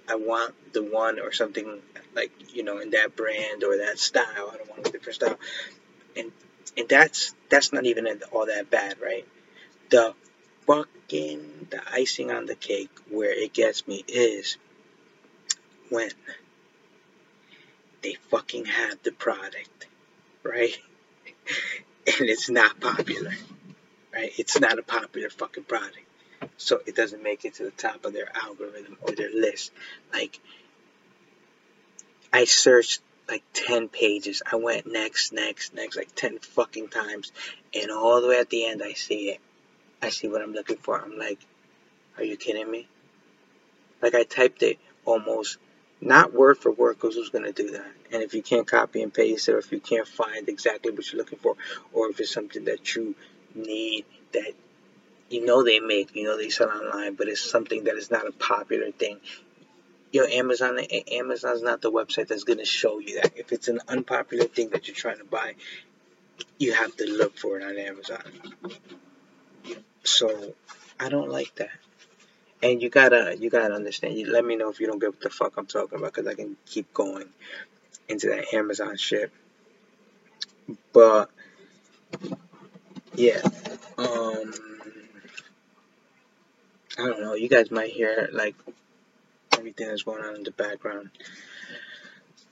I 0.07 0.15
want 0.15 0.53
the 0.73 0.83
one 0.83 1.19
or 1.19 1.31
something 1.31 1.81
like 2.15 2.31
you 2.53 2.63
know 2.63 2.77
in 2.77 2.91
that 2.91 3.15
brand 3.15 3.63
or 3.63 3.77
that 3.77 3.97
style. 3.97 4.51
I 4.53 4.57
don't 4.57 4.69
want 4.69 4.87
a 4.87 4.91
different 4.91 5.15
style. 5.15 5.39
And 6.15 6.31
and 6.77 6.87
that's 6.87 7.33
that's 7.49 7.73
not 7.73 7.85
even 7.85 8.07
all 8.31 8.45
that 8.45 8.69
bad, 8.69 8.99
right? 9.01 9.25
The 9.89 10.13
fucking 10.67 11.67
the 11.69 11.81
icing 11.91 12.31
on 12.31 12.45
the 12.45 12.55
cake 12.55 12.91
where 13.09 13.31
it 13.31 13.53
gets 13.53 13.87
me 13.87 14.03
is 14.07 14.57
when 15.89 16.09
they 18.01 18.15
fucking 18.29 18.65
have 18.65 19.01
the 19.03 19.11
product, 19.11 19.87
right? 20.43 20.77
And 22.07 22.29
it's 22.29 22.49
not 22.49 22.79
popular, 22.79 23.33
right? 24.13 24.31
It's 24.37 24.59
not 24.59 24.79
a 24.79 24.83
popular 24.83 25.29
fucking 25.29 25.63
product. 25.63 25.99
So 26.57 26.81
it 26.85 26.95
doesn't 26.95 27.23
make 27.23 27.45
it 27.45 27.55
to 27.55 27.63
the 27.63 27.71
top 27.71 28.05
of 28.05 28.13
their 28.13 28.29
algorithm 28.35 28.97
or 29.01 29.11
their 29.11 29.31
list. 29.31 29.71
Like, 30.13 30.39
I 32.31 32.45
searched 32.45 33.01
like 33.27 33.43
10 33.53 33.89
pages. 33.89 34.43
I 34.49 34.57
went 34.57 34.85
next, 34.91 35.33
next, 35.33 35.73
next, 35.73 35.97
like 35.97 36.13
10 36.15 36.39
fucking 36.39 36.89
times. 36.89 37.31
And 37.73 37.91
all 37.91 38.21
the 38.21 38.27
way 38.27 38.39
at 38.39 38.49
the 38.49 38.65
end, 38.67 38.83
I 38.83 38.93
see 38.93 39.29
it. 39.29 39.39
I 40.01 40.09
see 40.09 40.27
what 40.27 40.41
I'm 40.41 40.53
looking 40.53 40.77
for. 40.77 40.99
I'm 40.99 41.17
like, 41.17 41.39
are 42.17 42.23
you 42.23 42.37
kidding 42.37 42.69
me? 42.69 42.87
Like, 44.01 44.13
I 44.13 44.23
typed 44.23 44.61
it 44.61 44.77
almost 45.05 45.57
not 46.01 46.33
word 46.33 46.57
for 46.57 46.71
word 46.71 46.95
because 46.95 47.15
who's 47.15 47.29
going 47.29 47.45
to 47.45 47.53
do 47.53 47.71
that? 47.71 47.91
And 48.11 48.23
if 48.23 48.33
you 48.33 48.43
can't 48.43 48.67
copy 48.67 49.01
and 49.03 49.13
paste 49.13 49.49
it, 49.49 49.53
or 49.53 49.59
if 49.59 49.71
you 49.71 49.79
can't 49.79 50.07
find 50.07 50.49
exactly 50.49 50.91
what 50.91 51.11
you're 51.11 51.19
looking 51.21 51.39
for, 51.39 51.55
or 51.93 52.09
if 52.09 52.19
it's 52.19 52.33
something 52.33 52.65
that 52.65 52.95
you 52.95 53.15
need 53.55 54.05
that 54.33 54.53
you 55.29 55.45
know 55.45 55.63
they 55.63 55.79
make, 55.79 56.15
you 56.15 56.25
know 56.25 56.37
they 56.37 56.49
sell 56.49 56.69
online, 56.69 57.15
but 57.15 57.27
it's 57.29 57.41
something 57.41 57.85
that 57.85 57.95
is 57.95 58.11
not 58.11 58.27
a 58.27 58.31
popular 58.33 58.91
thing. 58.91 59.19
your 60.11 60.27
Amazon, 60.27 60.79
Amazon's 61.11 61.63
not 61.63 61.81
the 61.81 61.91
website 61.91 62.29
that's 62.29 62.45
going 62.45 62.59
to 62.59 62.65
show 62.65 62.99
you 62.99 63.21
that. 63.21 63.33
If 63.37 63.53
it's 63.53 63.69
an 63.69 63.81
unpopular 63.89 64.45
thing 64.45 64.71
that 64.71 64.87
you're 64.87 64.95
trying 64.95 65.19
to 65.19 65.25
buy, 65.25 65.55
you 66.59 66.73
have 66.73 66.95
to 66.97 67.05
look 67.05 67.37
for 67.37 67.59
it 67.59 67.63
on 67.63 67.77
Amazon. 67.77 68.23
So, 70.03 70.55
I 70.99 71.09
don't 71.09 71.29
like 71.29 71.55
that. 71.55 71.71
And 72.65 72.81
you 72.81 72.89
gotta, 72.89 73.37
you 73.39 73.51
gotta 73.51 73.75
understand. 73.75 74.17
You 74.17 74.31
let 74.31 74.43
me 74.43 74.55
know 74.55 74.71
if 74.71 74.79
you 74.79 74.87
don't 74.87 74.97
get 74.97 75.11
what 75.11 75.21
the 75.21 75.29
fuck 75.29 75.53
I'm 75.55 75.67
talking 75.67 75.99
about, 75.99 76.13
cause 76.13 76.25
I 76.25 76.33
can 76.33 76.57
keep 76.65 76.91
going 76.95 77.29
into 78.09 78.29
that 78.29 78.55
Amazon 78.55 78.97
shit. 78.97 79.31
But 80.91 81.29
yeah, 83.13 83.39
um, 83.99 84.51
I 86.97 87.05
don't 87.05 87.21
know. 87.21 87.35
You 87.35 87.49
guys 87.49 87.69
might 87.69 87.91
hear 87.91 88.29
like 88.33 88.55
everything 89.55 89.89
that's 89.89 90.01
going 90.01 90.23
on 90.23 90.37
in 90.37 90.43
the 90.43 90.49
background. 90.49 91.11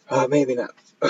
Uh, 0.07 0.27
maybe 0.29 0.53
not. 0.53 0.75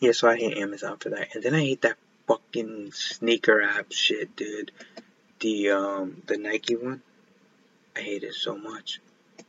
yeah, 0.00 0.10
so 0.10 0.28
I 0.28 0.36
hate 0.36 0.58
Amazon 0.58 0.96
for 0.96 1.10
that, 1.10 1.36
and 1.36 1.44
then 1.44 1.54
I 1.54 1.60
hate 1.60 1.82
that 1.82 1.98
fucking 2.26 2.90
sneaker 2.90 3.62
app 3.62 3.92
shit, 3.92 4.34
dude. 4.34 4.72
The 5.38 5.70
um 5.70 6.22
the 6.26 6.36
Nike 6.36 6.74
one. 6.74 7.00
I 7.96 8.00
hate 8.00 8.22
it 8.22 8.34
so 8.34 8.56
much 8.56 9.00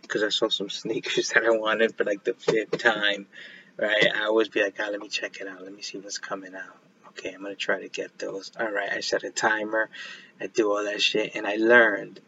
because 0.01 0.23
I 0.23 0.29
saw 0.29 0.49
some 0.49 0.69
sneakers 0.81 1.29
that 1.29 1.43
I 1.43 1.51
wanted 1.51 1.95
for 1.95 2.03
like 2.03 2.23
the 2.23 2.33
fifth 2.33 2.77
time. 2.77 3.27
Right, 3.75 4.07
I 4.15 4.25
always 4.25 4.49
be 4.49 4.61
like, 4.61 4.75
oh, 4.79 4.91
let 4.91 4.99
me 4.99 5.09
check 5.09 5.37
it 5.41 5.47
out. 5.47 5.63
Let 5.63 5.73
me 5.73 5.81
see 5.81 5.97
what's 5.97 6.19
coming 6.19 6.53
out. 6.53 6.77
Okay, 7.09 7.33
I'm 7.33 7.41
gonna 7.41 7.55
try 7.55 7.81
to 7.81 7.89
get 7.89 8.19
those. 8.19 8.51
All 8.59 8.71
right, 8.71 8.91
I 8.91 8.99
set 8.99 9.23
a 9.23 9.31
timer. 9.31 9.89
I 10.39 10.47
do 10.47 10.71
all 10.71 10.83
that 10.83 11.01
shit, 11.01 11.35
and 11.35 11.47
I 11.47 11.55
learned. 11.55 12.19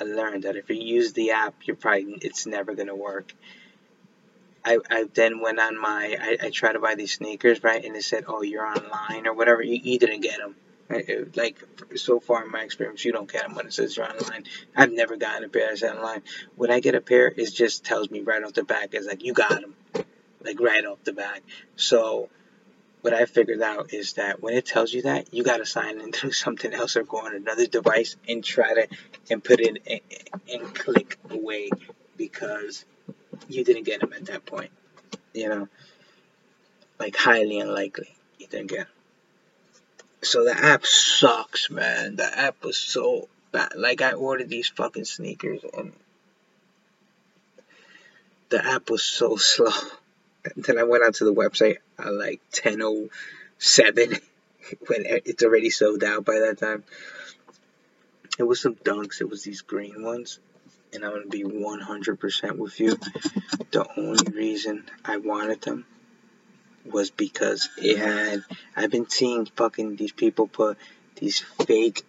I 0.00 0.04
learned 0.04 0.44
that 0.44 0.56
if 0.56 0.70
you 0.70 0.76
use 0.76 1.12
the 1.12 1.32
app, 1.32 1.54
you're 1.64 1.76
probably 1.76 2.18
it's 2.22 2.46
never 2.46 2.74
gonna 2.74 2.96
work. 2.96 3.32
I, 4.64 4.78
I 4.90 5.04
then 5.14 5.40
went 5.40 5.60
on 5.60 5.80
my 5.80 6.16
I, 6.20 6.46
I 6.46 6.50
tried 6.50 6.72
to 6.72 6.80
buy 6.80 6.94
these 6.96 7.14
sneakers 7.14 7.62
right, 7.62 7.84
and 7.84 7.94
it 7.94 8.02
said, 8.02 8.24
oh, 8.26 8.42
you're 8.42 8.66
online 8.66 9.26
or 9.26 9.34
whatever. 9.34 9.62
You, 9.62 9.80
you 9.82 9.98
didn't 9.98 10.20
get 10.20 10.38
them. 10.38 10.56
Like 10.90 11.62
so 11.96 12.18
far 12.18 12.44
in 12.44 12.50
my 12.50 12.62
experience, 12.62 13.04
you 13.04 13.12
don't 13.12 13.30
get 13.30 13.42
them 13.42 13.54
when 13.54 13.66
it 13.66 13.72
says 13.72 13.96
you're 13.96 14.10
online. 14.10 14.44
I've 14.74 14.92
never 14.92 15.16
gotten 15.16 15.44
a 15.44 15.48
pair 15.48 15.68
that's 15.68 15.82
online. 15.82 16.22
When 16.56 16.70
I 16.70 16.80
get 16.80 16.94
a 16.94 17.00
pair, 17.00 17.28
it 17.28 17.52
just 17.52 17.84
tells 17.84 18.10
me 18.10 18.20
right 18.20 18.42
off 18.42 18.54
the 18.54 18.64
back. 18.64 18.90
It's 18.92 19.06
like 19.06 19.22
you 19.22 19.34
got 19.34 19.60
them, 19.60 19.74
like 20.42 20.60
right 20.60 20.84
off 20.84 21.04
the 21.04 21.12
back. 21.12 21.42
So 21.76 22.30
what 23.02 23.12
I 23.12 23.26
figured 23.26 23.62
out 23.62 23.92
is 23.92 24.14
that 24.14 24.42
when 24.42 24.54
it 24.54 24.66
tells 24.66 24.92
you 24.92 25.02
that, 25.02 25.32
you 25.32 25.44
got 25.44 25.58
to 25.58 25.66
sign 25.66 26.00
into 26.00 26.32
something 26.44 26.72
else 26.72 26.96
or 26.96 27.04
go 27.04 27.18
on 27.18 27.34
another 27.34 27.66
device 27.66 28.16
and 28.28 28.42
try 28.42 28.74
to 28.74 28.88
and 29.30 29.44
put 29.44 29.60
it 29.60 29.78
in 29.84 30.00
and 30.50 30.74
click 30.74 31.18
away 31.30 31.70
because 32.16 32.84
you 33.48 33.62
didn't 33.62 33.84
get 33.84 34.00
them 34.00 34.12
at 34.14 34.26
that 34.26 34.46
point. 34.46 34.70
You 35.34 35.48
know, 35.48 35.68
like 36.98 37.14
highly 37.14 37.60
unlikely 37.60 38.14
you 38.38 38.46
didn't 38.46 38.68
get 38.68 38.78
them. 38.78 38.97
So 40.22 40.44
the 40.44 40.56
app 40.56 40.84
sucks, 40.84 41.70
man. 41.70 42.16
The 42.16 42.38
app 42.38 42.64
was 42.64 42.76
so 42.76 43.28
bad. 43.52 43.72
Like 43.76 44.02
I 44.02 44.12
ordered 44.12 44.48
these 44.48 44.68
fucking 44.68 45.04
sneakers 45.04 45.60
and 45.76 45.92
the 48.48 48.64
app 48.64 48.90
was 48.90 49.04
so 49.04 49.36
slow. 49.36 49.70
And 50.44 50.64
then 50.64 50.78
I 50.78 50.84
went 50.84 51.04
onto 51.04 51.24
the 51.24 51.34
website 51.34 51.78
at 51.98 52.12
like 52.12 52.40
10:07 52.52 53.10
when 54.86 55.04
it's 55.06 55.42
already 55.42 55.70
sold 55.70 56.02
out 56.04 56.24
by 56.24 56.40
that 56.40 56.58
time. 56.58 56.84
It 58.38 58.44
was 58.44 58.60
some 58.60 58.74
dunks. 58.76 59.20
It 59.20 59.28
was 59.28 59.42
these 59.42 59.62
green 59.62 60.02
ones, 60.02 60.38
and 60.92 61.04
I'm 61.04 61.10
gonna 61.10 61.26
be 61.26 61.42
100% 61.42 62.56
with 62.56 62.78
you. 62.78 62.96
The 63.72 63.84
only 63.96 64.32
reason 64.32 64.84
I 65.04 65.16
wanted 65.16 65.60
them 65.62 65.84
was 66.92 67.10
because 67.10 67.68
it 67.78 67.98
had. 67.98 68.42
I've 68.76 68.90
been 68.90 69.08
seeing 69.08 69.46
fucking 69.46 69.96
these 69.96 70.12
people 70.12 70.48
put 70.48 70.78
these 71.16 71.40
fake 71.40 72.04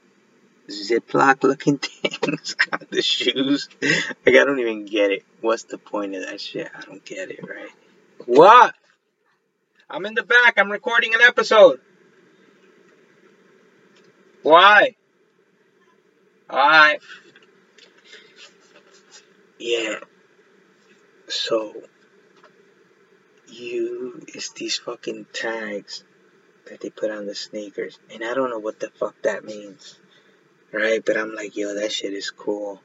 Ziploc 0.69 1.43
looking 1.43 1.77
things 1.79 2.55
on 2.71 2.85
the 2.89 3.01
shoes. 3.01 3.69
Like 3.81 4.35
I 4.35 4.45
don't 4.45 4.59
even 4.59 4.85
get 4.85 5.11
it. 5.11 5.25
What's 5.41 5.63
the 5.63 5.77
point 5.77 6.15
of 6.15 6.25
that 6.25 6.39
shit? 6.39 6.69
I 6.75 6.81
don't 6.81 7.03
get 7.03 7.31
it, 7.31 7.39
right? 7.41 7.71
What? 8.25 8.75
I'm 9.89 10.05
in 10.05 10.13
the 10.13 10.23
back. 10.23 10.55
I'm 10.57 10.71
recording 10.71 11.15
an 11.15 11.21
episode. 11.21 11.79
Why? 14.43 14.95
Alright. 16.49 17.01
Yeah. 19.57 19.99
So, 21.27 21.73
you, 23.51 24.21
it's 24.27 24.51
these 24.53 24.77
fucking 24.77 25.27
tags 25.33 26.03
that 26.67 26.81
they 26.81 26.89
put 26.89 27.11
on 27.11 27.25
the 27.25 27.35
sneakers. 27.35 27.99
And 28.13 28.23
I 28.23 28.33
don't 28.33 28.49
know 28.49 28.59
what 28.59 28.79
the 28.79 28.89
fuck 28.89 29.21
that 29.23 29.43
means. 29.43 29.99
Right? 30.71 31.03
But 31.03 31.17
I'm 31.17 31.33
like, 31.33 31.55
yo, 31.55 31.75
that 31.75 31.91
shit 31.91 32.13
is 32.13 32.29
cool. 32.29 32.81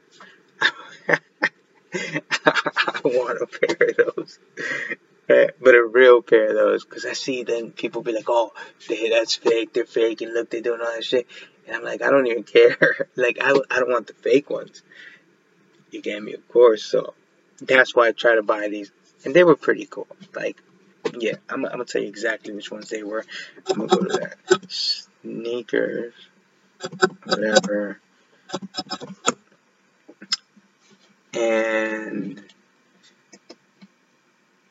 I 0.61 1.19
want 3.03 3.41
a 3.41 3.47
pair 3.47 3.89
of 3.89 4.15
those. 4.15 4.39
But 5.27 5.75
a 5.75 5.83
real 5.83 6.21
pair 6.21 6.49
of 6.49 6.55
those, 6.55 6.85
because 6.85 7.05
I 7.05 7.13
see 7.13 7.43
then 7.43 7.71
people 7.71 8.01
be 8.01 8.13
like, 8.13 8.25
oh, 8.27 8.53
they, 8.87 9.09
that's 9.09 9.35
fake, 9.35 9.73
they're 9.73 9.85
fake, 9.85 10.21
and 10.21 10.33
look, 10.33 10.49
they're 10.49 10.61
doing 10.61 10.81
all 10.81 10.93
that 10.93 11.03
shit. 11.03 11.27
And 11.65 11.75
I'm 11.75 11.83
like, 11.83 12.01
I 12.01 12.11
don't 12.11 12.27
even 12.27 12.43
care. 12.43 13.09
like, 13.15 13.39
I, 13.41 13.51
I 13.71 13.79
don't 13.79 13.89
want 13.89 14.07
the 14.07 14.13
fake 14.13 14.49
ones. 14.49 14.83
You 15.91 16.01
get 16.01 16.21
me, 16.21 16.33
of 16.33 16.47
course. 16.47 16.83
So 16.83 17.13
that's 17.61 17.95
why 17.95 18.09
I 18.09 18.11
try 18.11 18.35
to 18.35 18.43
buy 18.43 18.67
these. 18.67 18.91
And 19.25 19.33
they 19.33 19.43
were 19.43 19.55
pretty 19.55 19.87
cool. 19.89 20.07
Like, 20.35 20.61
yeah, 21.17 21.33
I'm, 21.49 21.65
I'm 21.65 21.79
to 21.79 21.85
tell 21.85 22.01
you 22.01 22.07
exactly 22.07 22.53
which 22.53 22.71
ones 22.71 22.89
they 22.89 23.03
were. 23.03 23.25
I'm 23.67 23.87
to 23.87 23.95
go 23.95 24.03
to 24.03 24.19
that. 24.19 24.71
Sneakers. 24.71 26.13
whatever. 27.23 27.99
And 31.33 32.41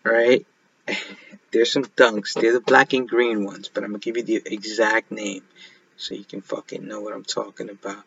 right, 0.02 0.46
there's 1.52 1.72
some 1.72 1.84
dunks. 1.84 2.40
They're 2.40 2.52
the 2.52 2.60
black 2.60 2.94
and 2.94 3.08
green 3.08 3.44
ones, 3.44 3.68
but 3.72 3.84
I'm 3.84 3.90
gonna 3.90 3.98
give 3.98 4.16
you 4.16 4.22
the 4.22 4.42
exact 4.46 5.10
name 5.10 5.42
so 5.96 6.14
you 6.14 6.24
can 6.24 6.40
fucking 6.40 6.86
know 6.86 7.00
what 7.00 7.12
I'm 7.12 7.24
talking 7.24 7.70
about. 7.70 8.04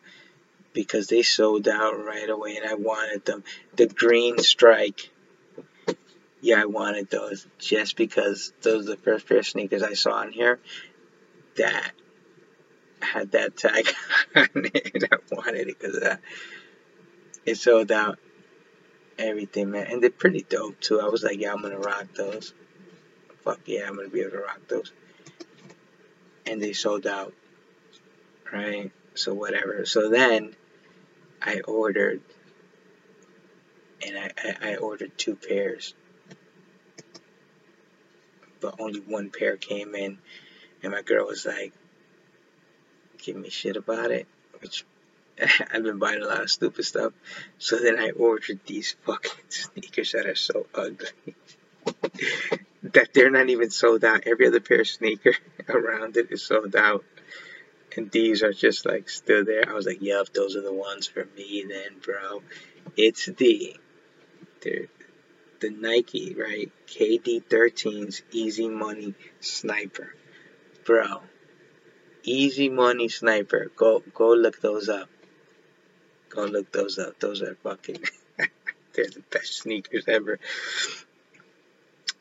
Because 0.74 1.08
they 1.08 1.24
sold 1.24 1.68
out 1.68 2.04
right 2.04 2.30
away 2.30 2.58
and 2.58 2.70
I 2.70 2.76
wanted 2.76 3.26
them. 3.26 3.44
The 3.76 3.88
green 3.88 4.38
strike. 4.40 5.10
Yeah, 6.42 6.62
I 6.62 6.66
wanted 6.66 7.10
those 7.10 7.48
just 7.58 7.96
because 7.96 8.54
those 8.62 8.88
are 8.88 8.92
the 8.92 8.98
first 8.98 9.28
pair 9.28 9.40
of 9.40 9.48
sneakers 9.48 9.84
I 9.84 9.94
saw 9.94 10.14
on 10.14 10.32
here 10.32 10.60
that 11.58 11.92
had 13.02 13.32
that 13.32 13.58
tag 13.58 13.88
on 14.36 14.48
it. 14.54 15.04
I 15.12 15.18
wanted 15.32 15.68
it 15.68 15.80
because 15.80 15.96
of 15.96 16.04
that. 16.04 16.22
It 17.46 17.56
sold 17.56 17.92
out 17.92 18.20
everything, 19.18 19.72
man. 19.72 19.88
And 19.90 20.02
they're 20.02 20.10
pretty 20.10 20.46
dope 20.48 20.80
too. 20.80 21.00
I 21.00 21.10
was 21.10 21.24
like, 21.24 21.40
yeah, 21.40 21.54
I'm 21.54 21.62
gonna 21.62 21.80
rock 21.80 22.08
those. 22.16 22.54
Fuck 23.44 23.62
yeah, 23.66 23.88
I'm 23.88 23.96
gonna 23.96 24.10
be 24.10 24.22
able 24.22 24.32
to 24.32 24.40
rock 24.40 24.62
those. 24.68 24.92
And 26.46 26.62
they 26.62 26.74
sold 26.74 27.08
out. 27.08 27.34
Right? 28.52 28.92
So 29.16 29.34
whatever. 29.34 29.86
So 29.86 30.10
then 30.10 30.56
I 31.42 31.62
ordered 31.62 32.22
and 34.06 34.18
I, 34.18 34.32
I, 34.38 34.72
I 34.72 34.76
ordered 34.76 35.18
two 35.18 35.36
pairs. 35.36 35.94
But 38.60 38.76
only 38.80 39.00
one 39.00 39.30
pair 39.30 39.58
came 39.58 39.96
in 39.96 40.18
and 40.84 40.92
my 40.92 41.02
girl 41.02 41.28
was 41.28 41.46
like 41.46 41.74
give 43.18 43.36
me 43.36 43.50
shit 43.50 43.76
about 43.76 44.12
it. 44.12 44.28
Which 44.60 44.86
I've 45.72 45.84
been 45.84 46.00
buying 46.00 46.22
a 46.22 46.28
lot 46.28 46.42
of 46.42 46.52
stupid 46.52 46.86
stuff. 46.86 47.14
So 47.58 47.78
then 47.78 48.00
I 48.00 48.12
ordered 48.12 48.60
these 48.66 48.96
fucking 49.06 49.32
sneakers 49.50 50.14
that 50.14 50.26
are 50.26 50.36
so 50.36 50.68
ugly. 50.74 51.36
that 52.84 53.10
they're 53.14 53.32
not 53.32 53.50
even 53.50 53.70
sold 53.70 54.04
out. 54.04 54.24
Every 54.26 54.48
other 54.48 54.60
pair 54.60 54.82
of 54.82 54.88
sneaker 54.88 55.34
around 55.70 56.18
it 56.18 56.32
is 56.32 56.44
sold 56.44 56.76
out. 56.76 57.04
And 57.96 58.12
these 58.12 58.44
are 58.44 58.54
just 58.54 58.86
like 58.86 59.10
still 59.10 59.44
there. 59.44 59.68
I 59.68 59.74
was 59.74 59.88
like, 59.88 60.02
yep, 60.02 60.28
those 60.34 60.56
are 60.56 60.62
the 60.62 60.74
ones 60.74 61.08
for 61.08 61.28
me 61.36 61.66
then, 61.68 62.00
bro. 62.02 62.44
It's 62.96 63.26
the 63.26 63.76
the, 64.62 64.88
the 65.60 65.70
Nike, 65.70 66.36
right? 66.36 66.72
KD13's 66.88 68.22
Easy 68.32 68.68
Money 68.68 69.14
Sniper. 69.40 70.14
Bro. 70.86 71.22
Easy 72.24 72.70
Money 72.70 73.10
Sniper. 73.10 73.72
Go 73.76 74.04
go 74.14 74.34
look 74.34 74.62
those 74.62 74.90
up. 74.90 75.10
Go 76.30 76.46
look 76.46 76.72
those 76.72 77.00
up. 77.00 77.20
Those 77.20 77.42
are 77.42 77.56
fucking 77.56 78.04
they're 78.94 79.06
the 79.06 79.24
best 79.32 79.58
sneakers 79.58 80.06
ever. 80.08 80.40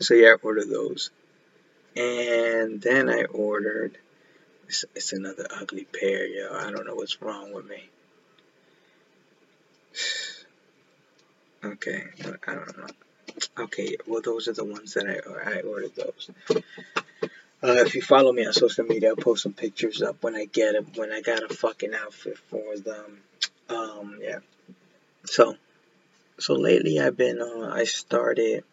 So 0.01 0.15
yeah, 0.15 0.29
I 0.29 0.37
ordered 0.43 0.69
those. 0.69 1.11
And 1.97 2.81
then 2.83 3.09
I 3.09 3.25
ordered 3.25 3.97
it's, 4.69 4.85
it's 4.95 5.13
another 5.13 5.47
ugly 5.61 5.85
pair, 5.85 6.27
yo. 6.27 6.53
I 6.53 6.71
don't 6.71 6.87
know 6.87 6.95
what's 6.95 7.21
wrong 7.23 7.53
with 7.53 7.67
me. 7.67 7.89
Okay, 11.65 12.05
I 12.47 12.55
don't 12.55 12.79
know. 12.79 12.87
Okay, 13.59 13.97
well 14.07 14.23
those 14.23 14.49
are 14.49 14.53
the 14.53 14.65
ones 14.65 14.95
that 14.95 15.07
I 15.07 15.51
I 15.51 15.61
ordered 15.61 15.95
those. 15.95 16.31
Uh, 17.63 17.83
if 17.85 17.95
you 17.95 18.03
follow 18.03 18.33
me 18.33 18.47
on 18.47 18.53
social 18.53 18.85
media, 18.85 19.11
I'll 19.11 19.17
post 19.17 19.43
some 19.43 19.55
pictures 19.55 20.03
up 20.03 20.23
when 20.23 20.37
I 20.37 20.45
get 20.45 20.75
them. 20.75 20.87
When 20.95 21.11
I 21.11 21.21
got 21.21 21.43
a 21.43 21.55
fucking 21.55 21.95
outfit 21.95 22.39
for 22.51 22.77
them. 22.77 23.23
Um, 23.69 24.19
yeah. 24.21 24.39
So, 25.25 25.57
so 26.39 26.55
lately 26.55 27.01
I've 27.01 27.17
been. 27.17 27.41
Uh, 27.41 27.71
I 27.73 27.85
started. 27.85 28.65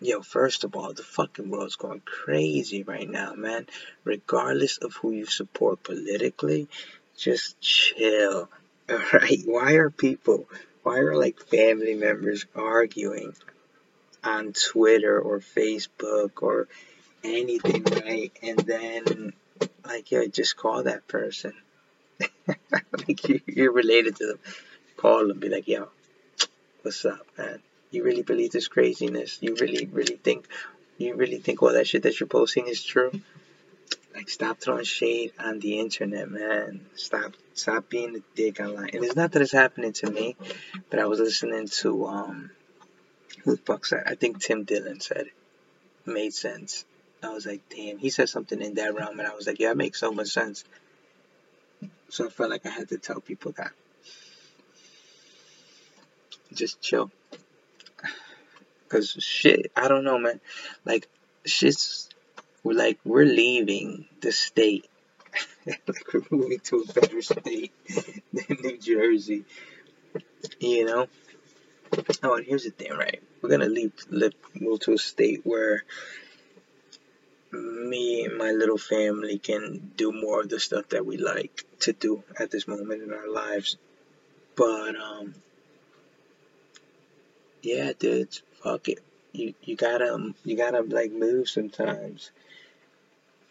Yo, 0.00 0.22
first 0.22 0.64
of 0.64 0.74
all, 0.74 0.92
the 0.92 1.02
fucking 1.02 1.50
world's 1.50 1.76
going 1.76 2.00
crazy 2.00 2.82
right 2.82 3.08
now, 3.08 3.34
man. 3.34 3.66
Regardless 4.04 4.78
of 4.78 4.94
who 4.94 5.12
you 5.12 5.26
support 5.26 5.82
politically, 5.82 6.68
just 7.16 7.60
chill. 7.60 8.48
Alright? 8.90 9.42
Why 9.44 9.74
are 9.74 9.90
people, 9.90 10.46
why 10.82 10.98
are 10.98 11.16
like 11.16 11.38
family 11.40 11.94
members 11.94 12.46
arguing 12.54 13.34
on 14.24 14.52
Twitter 14.52 15.18
or 15.18 15.40
Facebook 15.40 16.42
or 16.42 16.68
anything, 17.24 17.84
right? 17.84 18.32
And 18.42 18.58
then, 18.58 19.32
like, 19.84 20.10
yeah, 20.10 20.24
just 20.26 20.56
call 20.56 20.84
that 20.84 21.06
person. 21.08 21.52
like, 22.46 23.28
you, 23.28 23.40
you're 23.46 23.72
related 23.72 24.16
to 24.16 24.26
them. 24.26 24.38
Call 24.96 25.28
them, 25.28 25.40
be 25.40 25.48
like, 25.48 25.68
yo, 25.68 25.88
what's 26.82 27.04
up, 27.04 27.26
man? 27.36 27.60
You 27.90 28.04
really 28.04 28.22
believe 28.22 28.52
this 28.52 28.68
craziness? 28.68 29.38
You 29.40 29.56
really, 29.56 29.86
really 29.86 30.16
think, 30.16 30.46
you 30.98 31.14
really 31.14 31.38
think 31.38 31.62
all 31.62 31.72
that 31.72 31.86
shit 31.86 32.04
that 32.04 32.18
you're 32.20 32.26
posting 32.26 32.68
is 32.68 32.82
true? 32.82 33.12
Like, 34.14 34.28
stop 34.28 34.60
throwing 34.60 34.84
shade 34.84 35.32
on 35.38 35.58
the 35.58 35.80
internet, 35.80 36.30
man. 36.30 36.82
Stop, 36.96 37.32
stop 37.54 37.88
being 37.88 38.16
a 38.16 38.36
dick 38.36 38.60
online. 38.60 38.90
And 38.92 39.04
it's 39.04 39.16
not 39.16 39.32
that 39.32 39.42
it's 39.42 39.52
happening 39.52 39.92
to 39.94 40.10
me, 40.10 40.36
but 40.90 41.00
I 41.00 41.06
was 41.06 41.18
listening 41.18 41.68
to, 41.80 42.06
um, 42.06 42.50
who 43.44 43.52
the 43.52 43.62
fuck 43.62 43.86
said? 43.86 44.04
I 44.06 44.14
think 44.14 44.40
Tim 44.40 44.64
Dillon 44.64 45.00
said 45.00 45.26
it. 45.26 45.32
Made 46.06 46.34
sense. 46.34 46.84
I 47.22 47.28
was 47.30 47.46
like, 47.46 47.62
damn, 47.68 47.98
he 47.98 48.10
said 48.10 48.28
something 48.28 48.60
in 48.60 48.74
that 48.74 48.94
realm, 48.94 49.18
and 49.18 49.28
I 49.28 49.34
was 49.34 49.46
like, 49.46 49.60
yeah, 49.60 49.70
it 49.70 49.76
makes 49.76 50.00
so 50.00 50.10
much 50.10 50.28
sense. 50.28 50.64
So 52.08 52.26
I 52.26 52.30
felt 52.30 52.50
like 52.50 52.66
I 52.66 52.70
had 52.70 52.88
to 52.88 52.98
tell 52.98 53.20
people 53.20 53.52
that. 53.52 53.72
Just 56.52 56.80
chill. 56.80 57.10
Cause 58.88 59.16
shit, 59.20 59.72
I 59.74 59.88
don't 59.88 60.04
know, 60.04 60.18
man. 60.18 60.40
Like, 60.84 61.08
shit's 61.46 62.10
we're 62.62 62.74
like 62.74 62.98
we're 63.04 63.24
leaving 63.24 64.06
the 64.20 64.32
state. 64.32 64.86
like 65.66 66.12
we're 66.12 66.22
moving 66.30 66.60
to 66.60 66.84
a 66.88 66.92
better 66.92 67.22
state 67.22 67.72
than 68.32 68.58
New 68.62 68.78
Jersey. 68.78 69.44
You 70.60 70.84
know. 70.84 71.06
Oh, 72.22 72.36
and 72.36 72.46
here's 72.46 72.64
the 72.64 72.70
thing, 72.70 72.92
right? 72.92 73.22
We're 73.40 73.50
gonna 73.50 73.66
leave, 73.66 73.92
live, 74.08 74.32
move 74.58 74.80
to 74.80 74.92
a 74.92 74.98
state 74.98 75.40
where 75.44 75.84
me 77.50 78.24
and 78.24 78.38
my 78.38 78.50
little 78.50 78.78
family 78.78 79.38
can 79.38 79.92
do 79.96 80.12
more 80.12 80.40
of 80.40 80.48
the 80.48 80.58
stuff 80.58 80.88
that 80.90 81.04
we 81.04 81.18
like 81.18 81.64
to 81.80 81.92
do 81.92 82.24
at 82.38 82.50
this 82.50 82.66
moment 82.66 83.02
in 83.02 83.12
our 83.12 83.28
lives. 83.30 83.76
But 84.56 84.96
um 84.96 85.34
yeah, 87.62 87.92
dude, 87.98 88.38
fuck 88.62 88.88
it. 88.88 89.00
You 89.32 89.54
you 89.62 89.76
gotta 89.76 90.32
you 90.44 90.56
gotta 90.56 90.82
like 90.82 91.12
move 91.12 91.48
sometimes. 91.48 92.30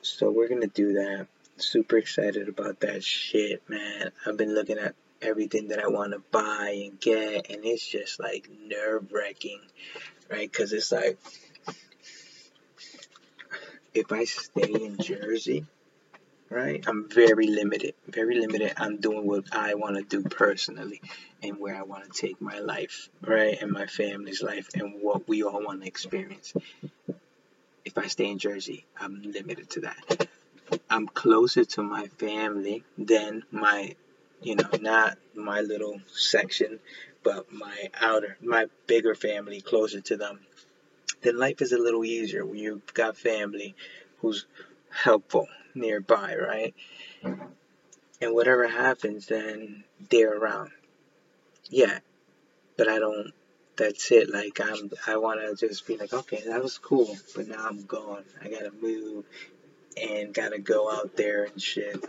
So 0.01 0.31
we're 0.31 0.49
gonna 0.49 0.67
do 0.67 0.93
that. 0.93 1.27
Super 1.57 1.97
excited 1.97 2.49
about 2.49 2.79
that 2.79 3.03
shit, 3.03 3.61
man. 3.69 4.11
I've 4.25 4.37
been 4.37 4.55
looking 4.55 4.79
at 4.79 4.95
everything 5.21 5.69
that 5.69 5.83
I 5.83 5.87
want 5.87 6.13
to 6.13 6.21
buy 6.31 6.81
and 6.85 6.99
get, 6.99 7.49
and 7.49 7.65
it's 7.65 7.85
just 7.85 8.19
like 8.19 8.49
nerve 8.67 9.11
wracking, 9.11 9.61
right? 10.29 10.51
Because 10.51 10.73
it's 10.73 10.91
like 10.91 11.17
if 13.93 14.11
I 14.11 14.23
stay 14.23 14.71
in 14.71 14.97
Jersey, 14.97 15.65
right, 16.49 16.83
I'm 16.87 17.09
very 17.09 17.47
limited, 17.47 17.93
very 18.07 18.39
limited 18.39 18.73
I'm 18.77 18.97
doing 18.97 19.27
what 19.27 19.45
I 19.53 19.75
want 19.75 19.97
to 19.97 20.03
do 20.03 20.27
personally 20.27 21.01
and 21.43 21.59
where 21.59 21.75
I 21.75 21.83
want 21.83 22.11
to 22.11 22.21
take 22.21 22.41
my 22.41 22.59
life, 22.59 23.09
right, 23.21 23.61
and 23.61 23.71
my 23.71 23.85
family's 23.85 24.41
life 24.41 24.69
and 24.75 25.01
what 25.01 25.27
we 25.27 25.43
all 25.43 25.63
want 25.63 25.81
to 25.81 25.87
experience. 25.87 26.53
If 27.83 27.97
I 27.97 28.07
stay 28.07 28.29
in 28.29 28.37
Jersey, 28.37 28.85
I'm 28.99 29.21
limited 29.21 29.69
to 29.71 29.81
that. 29.81 30.27
I'm 30.89 31.07
closer 31.07 31.65
to 31.65 31.83
my 31.83 32.07
family 32.07 32.83
than 32.97 33.43
my, 33.51 33.95
you 34.41 34.55
know, 34.55 34.69
not 34.79 35.17
my 35.35 35.61
little 35.61 36.01
section, 36.07 36.79
but 37.23 37.51
my 37.51 37.89
outer, 37.99 38.37
my 38.41 38.67
bigger 38.87 39.15
family 39.15 39.61
closer 39.61 40.01
to 40.01 40.17
them 40.17 40.39
then 41.21 41.37
life 41.37 41.61
is 41.61 41.71
a 41.71 41.77
little 41.77 42.03
easier 42.03 42.45
when 42.45 42.57
you've 42.57 42.93
got 42.93 43.17
family 43.17 43.75
who's 44.19 44.45
helpful 44.89 45.47
nearby, 45.75 46.35
right? 46.35 46.73
And 47.23 48.33
whatever 48.33 48.67
happens, 48.67 49.27
then 49.27 49.83
they're 50.09 50.37
around. 50.37 50.71
Yeah, 51.69 51.99
but 52.77 52.87
I 52.87 52.99
don't. 52.99 53.31
That's 53.77 54.11
it. 54.11 54.29
Like 54.31 54.59
I'm. 54.61 54.91
I 55.07 55.17
want 55.17 55.39
to 55.41 55.67
just 55.67 55.87
be 55.87 55.97
like, 55.97 56.13
okay, 56.13 56.43
that 56.47 56.61
was 56.61 56.77
cool, 56.77 57.15
but 57.35 57.47
now 57.47 57.65
I'm 57.67 57.83
gone. 57.83 58.23
I 58.43 58.49
gotta 58.49 58.71
move 58.71 59.25
and 60.01 60.33
gotta 60.33 60.59
go 60.59 60.91
out 60.91 61.15
there 61.15 61.45
and 61.45 61.61
shit 61.61 62.03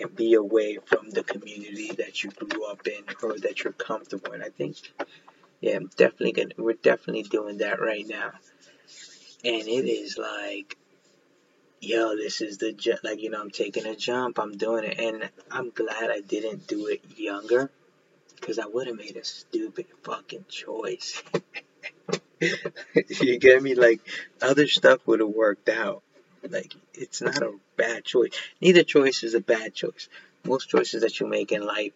and 0.00 0.14
be 0.14 0.34
away 0.34 0.78
from 0.84 1.10
the 1.10 1.22
community 1.22 1.92
that 1.98 2.22
you 2.22 2.30
grew 2.30 2.64
up 2.66 2.86
in 2.86 3.04
or 3.22 3.38
that 3.38 3.62
you're 3.64 3.72
comfortable 3.72 4.32
in. 4.32 4.42
I 4.42 4.48
think, 4.48 4.76
yeah, 5.60 5.76
I'm 5.76 5.90
definitely 5.96 6.32
gonna. 6.32 6.54
We're 6.56 6.74
definitely 6.74 7.24
doing 7.24 7.58
that 7.58 7.80
right 7.80 8.06
now 8.06 8.32
and 9.44 9.68
it 9.68 9.88
is 9.88 10.18
like 10.18 10.76
yo, 11.80 12.16
this 12.16 12.40
is 12.40 12.58
the 12.58 12.72
ju- 12.72 12.96
like 13.02 13.20
you 13.20 13.30
know 13.30 13.40
I'm 13.40 13.50
taking 13.50 13.86
a 13.86 13.96
jump, 13.96 14.38
I'm 14.38 14.56
doing 14.56 14.84
it, 14.84 14.98
and 14.98 15.28
I'm 15.50 15.70
glad 15.70 16.10
I 16.10 16.20
didn't 16.20 16.66
do 16.66 16.86
it 16.86 17.02
younger, 17.16 17.70
because 18.36 18.58
I 18.58 18.66
would 18.66 18.86
have 18.86 18.96
made 18.96 19.16
a 19.16 19.24
stupid 19.24 19.86
fucking 20.04 20.46
choice. 20.48 21.22
you 22.40 23.38
get 23.38 23.62
me? 23.62 23.74
Like 23.74 24.00
other 24.40 24.66
stuff 24.68 25.00
would 25.06 25.20
have 25.20 25.28
worked 25.28 25.68
out. 25.68 26.02
Like 26.48 26.74
it's 26.94 27.22
not 27.22 27.42
a 27.42 27.54
bad 27.76 28.04
choice. 28.04 28.32
Neither 28.60 28.82
choice 28.82 29.22
is 29.22 29.34
a 29.34 29.40
bad 29.40 29.74
choice. 29.74 30.08
Most 30.44 30.68
choices 30.68 31.02
that 31.02 31.20
you 31.20 31.26
make 31.26 31.52
in 31.52 31.64
life 31.64 31.92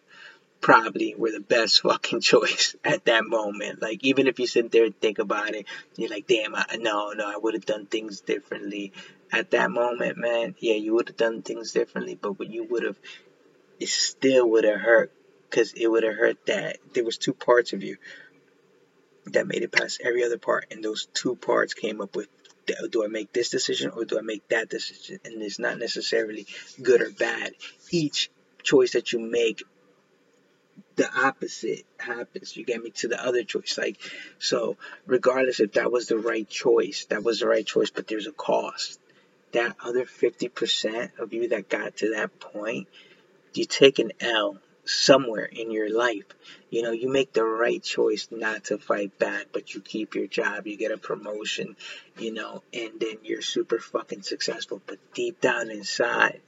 probably 0.61 1.15
were 1.15 1.31
the 1.31 1.39
best 1.39 1.81
fucking 1.83 2.21
choice 2.21 2.75
at 2.83 3.05
that 3.05 3.25
moment. 3.25 3.81
Like 3.81 4.03
even 4.03 4.27
if 4.27 4.39
you 4.39 4.47
sit 4.47 4.71
there 4.71 4.85
and 4.85 4.99
think 4.99 5.19
about 5.19 5.55
it, 5.55 5.65
you're 5.95 6.09
like, 6.09 6.27
damn, 6.27 6.55
I, 6.55 6.77
no, 6.79 7.11
no, 7.11 7.27
I 7.27 7.37
would 7.37 7.53
have 7.53 7.65
done 7.65 7.85
things 7.85 8.21
differently. 8.21 8.93
At 9.31 9.51
that 9.51 9.71
moment, 9.71 10.17
man, 10.17 10.55
yeah, 10.59 10.75
you 10.75 10.95
would 10.95 11.09
have 11.09 11.17
done 11.17 11.41
things 11.41 11.73
differently, 11.73 12.15
but 12.15 12.39
what 12.39 12.49
you 12.49 12.63
would 12.63 12.83
have, 12.83 12.97
it 13.79 13.89
still 13.89 14.49
would 14.51 14.63
have 14.63 14.79
hurt, 14.79 15.11
cause 15.49 15.73
it 15.73 15.87
would 15.87 16.03
have 16.03 16.15
hurt 16.15 16.45
that 16.45 16.77
there 16.93 17.03
was 17.03 17.17
two 17.17 17.33
parts 17.33 17.73
of 17.73 17.83
you 17.83 17.97
that 19.25 19.45
made 19.45 19.63
it 19.63 19.71
past 19.71 20.01
every 20.03 20.23
other 20.23 20.37
part, 20.37 20.67
and 20.71 20.81
those 20.83 21.07
two 21.13 21.35
parts 21.35 21.73
came 21.73 21.99
up 21.99 22.15
with. 22.15 22.29
Do 22.89 23.03
I 23.03 23.07
make 23.07 23.33
this 23.33 23.49
decision 23.49 23.91
or 23.91 24.05
do 24.05 24.17
I 24.17 24.21
make 24.21 24.47
that 24.49 24.69
decision? 24.69 25.19
And 25.25 25.41
it's 25.41 25.59
not 25.59 25.79
necessarily 25.79 26.45
good 26.81 27.01
or 27.01 27.11
bad. 27.11 27.53
Each 27.91 28.29
choice 28.63 28.93
that 28.93 29.13
you 29.13 29.19
make 29.19 29.63
the 30.95 31.09
opposite 31.15 31.85
happens. 31.97 32.55
You 32.57 32.65
get 32.65 32.81
me 32.81 32.91
to 32.91 33.07
the 33.07 33.23
other 33.23 33.43
choice. 33.43 33.77
Like, 33.77 33.97
so 34.39 34.77
regardless 35.05 35.59
if 35.59 35.73
that 35.73 35.91
was 35.91 36.07
the 36.07 36.17
right 36.17 36.47
choice, 36.47 37.05
that 37.05 37.23
was 37.23 37.39
the 37.39 37.47
right 37.47 37.65
choice, 37.65 37.89
but 37.89 38.07
there's 38.07 38.27
a 38.27 38.31
cost. 38.31 38.99
That 39.53 39.75
other 39.83 40.05
50% 40.05 41.19
of 41.19 41.33
you 41.33 41.49
that 41.49 41.69
got 41.69 41.97
to 41.97 42.15
that 42.15 42.39
point, 42.39 42.87
you 43.53 43.65
take 43.65 43.99
an 43.99 44.11
L 44.19 44.57
somewhere 44.87 45.45
in 45.45 45.71
your 45.71 45.95
life. 45.95 46.25
You 46.69 46.81
know, 46.81 46.91
you 46.91 47.09
make 47.09 47.33
the 47.33 47.43
right 47.43 47.81
choice 47.81 48.27
not 48.31 48.65
to 48.65 48.77
fight 48.77 49.17
back, 49.19 49.47
but 49.51 49.73
you 49.73 49.81
keep 49.81 50.15
your 50.15 50.27
job, 50.27 50.67
you 50.67 50.77
get 50.77 50.91
a 50.91 50.97
promotion, 50.97 51.75
you 52.17 52.33
know, 52.33 52.63
and 52.73 52.99
then 52.99 53.17
you're 53.23 53.41
super 53.41 53.79
fucking 53.79 54.23
successful. 54.23 54.81
But 54.85 54.99
deep 55.13 55.41
down 55.41 55.69
inside, 55.69 56.41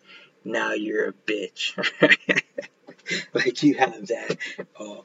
now 0.43 0.73
you're 0.73 1.09
a 1.09 1.13
bitch. 1.13 1.77
like 3.33 3.63
you 3.63 3.75
have 3.75 4.07
that. 4.07 4.37
Oh, 4.79 5.03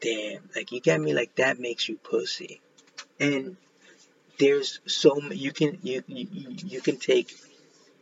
damn! 0.00 0.48
Like 0.54 0.72
you 0.72 0.80
get 0.80 1.00
me? 1.00 1.14
Like 1.14 1.34
that 1.36 1.58
makes 1.58 1.88
you 1.88 1.96
pussy. 1.96 2.60
And 3.18 3.56
there's 4.38 4.80
so 4.86 5.20
you 5.30 5.52
can 5.52 5.78
you 5.82 6.02
you 6.06 6.26
you 6.64 6.80
can 6.80 6.96
take 6.96 7.30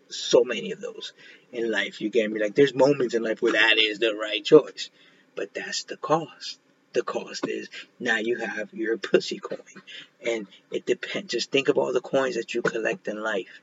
so 0.08 0.44
many 0.44 0.72
of 0.72 0.80
those 0.80 1.12
in 1.52 1.70
life. 1.70 2.00
You 2.00 2.10
get 2.10 2.30
me? 2.30 2.40
Like 2.40 2.54
there's 2.54 2.74
moments 2.74 3.14
in 3.14 3.22
life 3.22 3.42
where 3.42 3.52
that 3.52 3.78
is 3.78 3.98
the 3.98 4.14
right 4.14 4.44
choice, 4.44 4.90
but 5.34 5.54
that's 5.54 5.84
the 5.84 5.96
cost. 5.96 6.58
The 6.94 7.02
cost 7.02 7.46
is 7.46 7.68
now 8.00 8.16
you 8.16 8.38
have 8.38 8.72
your 8.72 8.96
pussy 8.96 9.38
coin, 9.38 9.82
and 10.24 10.46
it 10.70 10.86
depends. 10.86 11.32
Just 11.32 11.50
think 11.50 11.68
of 11.68 11.78
all 11.78 11.92
the 11.92 12.00
coins 12.00 12.36
that 12.36 12.54
you 12.54 12.62
collect 12.62 13.08
in 13.08 13.22
life, 13.22 13.60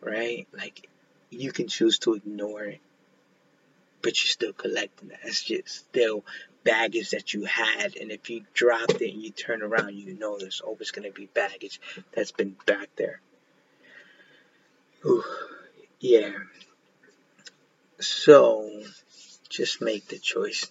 right? 0.00 0.46
Like 0.56 0.88
you 1.30 1.52
can 1.52 1.68
choose 1.68 1.98
to 2.00 2.14
ignore 2.14 2.64
it 2.64 2.80
but 4.02 4.22
you're 4.22 4.30
still 4.30 4.52
collecting 4.52 5.08
that. 5.08 5.20
It's 5.24 5.42
just 5.42 5.68
still 5.68 6.24
baggage 6.64 7.10
that 7.10 7.34
you 7.34 7.44
had, 7.44 7.96
and 7.96 8.10
if 8.10 8.30
you 8.30 8.44
dropped 8.54 9.00
it 9.00 9.12
and 9.12 9.22
you 9.22 9.30
turn 9.30 9.62
around, 9.62 9.94
you 9.94 10.14
know 10.18 10.38
there's 10.38 10.60
always 10.60 10.90
going 10.90 11.10
to 11.10 11.14
be 11.14 11.26
baggage 11.26 11.80
that's 12.12 12.32
been 12.32 12.56
back 12.66 12.88
there. 12.96 13.20
Ooh, 15.04 15.24
yeah. 16.00 16.32
So, 18.00 18.82
just 19.48 19.80
make 19.80 20.06
the 20.08 20.18
choice. 20.18 20.66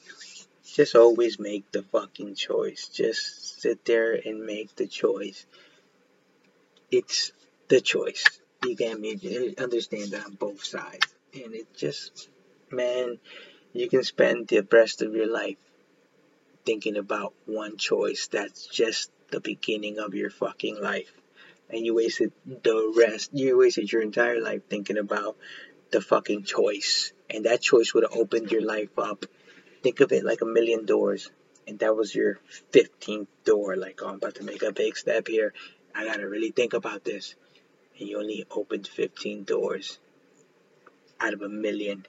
Just 0.66 0.96
always 0.96 1.40
make 1.40 1.72
the 1.72 1.84
fucking 1.84 2.36
choice. 2.36 2.88
Just 2.88 3.62
sit 3.62 3.84
there 3.86 4.14
and 4.14 4.46
make 4.46 4.76
the 4.76 4.88
choice. 4.88 5.46
It's 6.92 7.32
the 7.68 7.82
choice. 7.82 8.24
You 8.64 8.76
get 8.76 9.00
me? 9.00 9.56
Understand 9.58 10.12
that 10.12 10.26
on 10.26 10.36
both 10.36 10.64
sides. 10.64 11.08
And 11.34 11.54
it 11.54 11.76
just 11.76 12.30
man, 12.72 13.18
you 13.74 13.90
can 13.90 14.04
spend 14.04 14.48
the 14.48 14.66
rest 14.72 15.02
of 15.02 15.14
your 15.14 15.32
life 15.32 15.58
thinking 16.66 16.98
about 16.98 17.34
one 17.46 17.78
choice 17.78 18.28
that's 18.28 18.68
just 18.68 19.12
the 19.32 19.40
beginning 19.40 20.00
of 20.00 20.14
your 20.14 20.30
fucking 20.30 20.82
life. 20.82 21.12
And 21.70 21.86
you 21.86 21.94
wasted 21.94 22.32
the 22.46 22.94
rest, 22.98 23.32
you 23.34 23.58
wasted 23.58 23.92
your 23.92 24.02
entire 24.02 24.40
life 24.42 24.62
thinking 24.70 24.98
about 24.98 25.38
the 25.92 26.02
fucking 26.02 26.44
choice. 26.44 27.12
And 27.30 27.46
that 27.46 27.62
choice 27.62 27.94
would 27.94 28.04
have 28.04 28.18
opened 28.18 28.52
your 28.52 28.62
life 28.62 28.98
up. 28.98 29.26
Think 29.84 30.00
of 30.00 30.12
it 30.12 30.24
like 30.24 30.42
a 30.42 30.46
million 30.46 30.86
doors. 30.86 31.30
And 31.68 31.80
that 31.80 31.96
was 31.96 32.16
your 32.16 32.40
15th 32.72 33.28
door. 33.44 33.76
Like, 33.76 34.00
oh, 34.02 34.08
I'm 34.08 34.16
about 34.16 34.36
to 34.36 34.44
make 34.44 34.64
a 34.64 34.72
big 34.72 34.98
step 34.98 35.28
here. 35.28 35.54
I 35.94 36.06
gotta 36.06 36.28
really 36.28 36.52
think 36.52 36.74
about 36.74 37.04
this. 37.04 37.36
And 38.00 38.08
you 38.08 38.20
only 38.20 38.46
opened 38.50 38.88
15 38.88 39.44
doors 39.44 40.00
out 41.20 41.34
of 41.34 41.42
a 41.42 41.50
million 41.50 42.06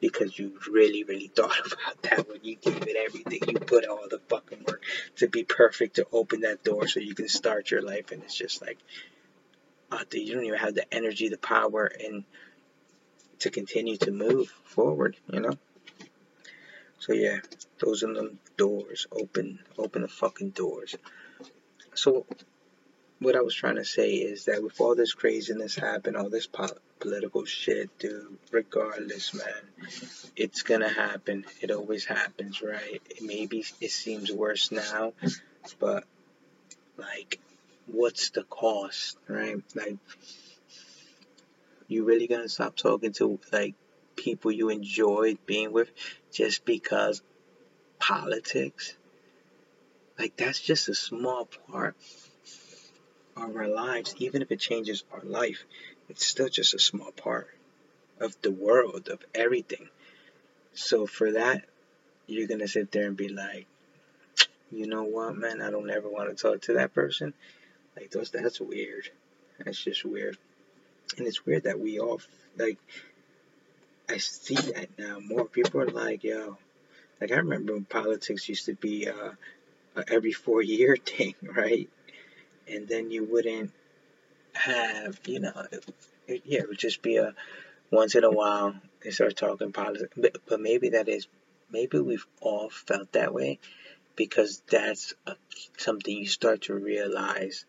because 0.00 0.38
you 0.38 0.58
really, 0.70 1.04
really 1.04 1.28
thought 1.28 1.58
about 1.66 2.02
that 2.02 2.28
when 2.28 2.40
you 2.42 2.56
gave 2.56 2.82
it 2.82 2.96
everything. 2.96 3.40
You 3.48 3.58
put 3.58 3.86
all 3.86 4.06
the 4.08 4.20
fucking 4.28 4.64
work 4.66 4.82
to 5.16 5.28
be 5.28 5.44
perfect 5.44 5.96
to 5.96 6.06
open 6.12 6.42
that 6.42 6.64
door 6.64 6.86
so 6.86 7.00
you 7.00 7.14
can 7.14 7.28
start 7.28 7.70
your 7.70 7.82
life. 7.82 8.12
And 8.12 8.22
it's 8.22 8.36
just 8.36 8.60
like, 8.60 8.78
oh, 9.92 10.02
you 10.12 10.34
don't 10.34 10.44
even 10.44 10.58
have 10.58 10.74
the 10.74 10.92
energy, 10.92 11.28
the 11.28 11.38
power, 11.38 11.86
and 11.86 12.24
to 13.40 13.50
continue 13.50 13.96
to 13.98 14.10
move 14.10 14.48
forward, 14.64 15.16
you 15.30 15.40
know? 15.40 15.52
So 16.98 17.12
yeah, 17.12 17.38
those 17.78 18.02
are 18.02 18.12
the 18.12 18.34
doors. 18.56 19.06
Open, 19.12 19.58
open 19.78 20.02
the 20.02 20.08
fucking 20.08 20.50
doors. 20.50 20.96
So 21.94 22.26
what 23.18 23.36
I 23.36 23.40
was 23.40 23.54
trying 23.54 23.76
to 23.76 23.84
say 23.84 24.14
is 24.14 24.44
that 24.44 24.62
with 24.62 24.80
all 24.80 24.94
this 24.94 25.14
craziness 25.14 25.74
happen, 25.74 26.16
all 26.16 26.28
this 26.28 26.46
po- 26.46 26.76
political 27.00 27.44
shit, 27.44 27.98
dude, 27.98 28.36
regardless, 28.50 29.32
man, 29.32 29.88
it's 30.36 30.62
gonna 30.62 30.88
happen. 30.88 31.46
It 31.60 31.70
always 31.70 32.04
happens, 32.04 32.62
right? 32.62 33.00
Maybe 33.22 33.64
it 33.80 33.90
seems 33.90 34.30
worse 34.30 34.70
now, 34.70 35.14
but 35.78 36.04
like, 36.98 37.40
what's 37.86 38.30
the 38.30 38.42
cost, 38.42 39.16
right? 39.28 39.62
Like, 39.74 39.96
you 41.88 42.04
really 42.04 42.26
gonna 42.26 42.48
stop 42.48 42.76
talking 42.76 43.12
to 43.14 43.38
like 43.50 43.74
people 44.14 44.52
you 44.52 44.68
enjoyed 44.68 45.38
being 45.46 45.72
with 45.72 45.90
just 46.32 46.66
because 46.66 47.22
politics? 47.98 48.94
Like, 50.18 50.36
that's 50.36 50.60
just 50.60 50.88
a 50.88 50.94
small 50.94 51.46
part 51.70 51.96
of 53.36 53.56
our 53.56 53.68
lives, 53.68 54.14
even 54.18 54.42
if 54.42 54.50
it 54.50 54.60
changes 54.60 55.04
our 55.12 55.22
life, 55.22 55.64
it's 56.08 56.26
still 56.26 56.48
just 56.48 56.74
a 56.74 56.78
small 56.78 57.12
part 57.12 57.48
of 58.18 58.40
the 58.42 58.50
world, 58.50 59.08
of 59.08 59.20
everything. 59.34 59.88
So 60.74 61.06
for 61.06 61.32
that, 61.32 61.64
you're 62.26 62.48
gonna 62.48 62.68
sit 62.68 62.90
there 62.92 63.06
and 63.06 63.16
be 63.16 63.28
like, 63.28 63.66
you 64.70 64.86
know 64.86 65.04
what, 65.04 65.36
man, 65.36 65.62
I 65.62 65.70
don't 65.70 65.90
ever 65.90 66.08
want 66.08 66.28
to 66.30 66.42
talk 66.42 66.62
to 66.62 66.74
that 66.74 66.94
person. 66.94 67.34
Like 67.96 68.10
those, 68.10 68.30
that's 68.30 68.60
weird. 68.60 69.08
That's 69.64 69.82
just 69.82 70.04
weird. 70.04 70.36
And 71.16 71.26
it's 71.26 71.46
weird 71.46 71.64
that 71.64 71.78
we 71.78 71.98
all 71.98 72.20
like. 72.58 72.78
I 74.08 74.18
see 74.18 74.54
that 74.54 74.98
now. 74.98 75.18
More 75.18 75.46
people 75.46 75.80
are 75.80 75.88
like, 75.88 76.22
yo, 76.22 76.58
like 77.20 77.32
I 77.32 77.36
remember 77.36 77.72
when 77.72 77.84
politics 77.84 78.48
used 78.48 78.66
to 78.66 78.74
be 78.74 79.08
uh, 79.08 79.30
a 79.96 80.04
every 80.12 80.32
four 80.32 80.62
year 80.62 80.96
thing, 81.04 81.34
right? 81.42 81.88
And 82.68 82.88
then 82.88 83.10
you 83.10 83.24
wouldn't 83.24 83.72
have, 84.54 85.20
you 85.26 85.40
know, 85.40 85.66
it, 86.26 86.42
yeah, 86.44 86.60
it 86.60 86.68
would 86.68 86.78
just 86.78 87.02
be 87.02 87.16
a 87.16 87.34
once 87.90 88.14
in 88.14 88.24
a 88.24 88.30
while 88.30 88.74
they 89.02 89.10
start 89.10 89.36
talking 89.36 89.72
politics. 89.72 90.12
But, 90.16 90.36
but 90.46 90.60
maybe 90.60 90.90
that 90.90 91.08
is, 91.08 91.26
maybe 91.70 91.98
we've 91.98 92.26
all 92.40 92.70
felt 92.70 93.12
that 93.12 93.32
way 93.32 93.58
because 94.16 94.62
that's 94.68 95.14
a, 95.26 95.36
something 95.76 96.16
you 96.16 96.26
start 96.26 96.62
to 96.62 96.74
realize 96.74 97.64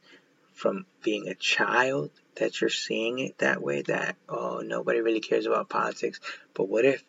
from 0.53 0.85
being 1.03 1.27
a 1.27 1.35
child 1.35 2.09
that 2.35 2.59
you're 2.59 2.69
seeing 2.69 3.19
it 3.19 3.37
that 3.37 3.61
way 3.61 3.83
that 3.83 4.15
oh 4.27 4.61
nobody 4.65 5.01
really 5.01 5.19
cares 5.19 5.45
about 5.45 5.69
politics 5.69 6.19
but 6.55 6.67
what 6.67 6.83
if 6.83 7.03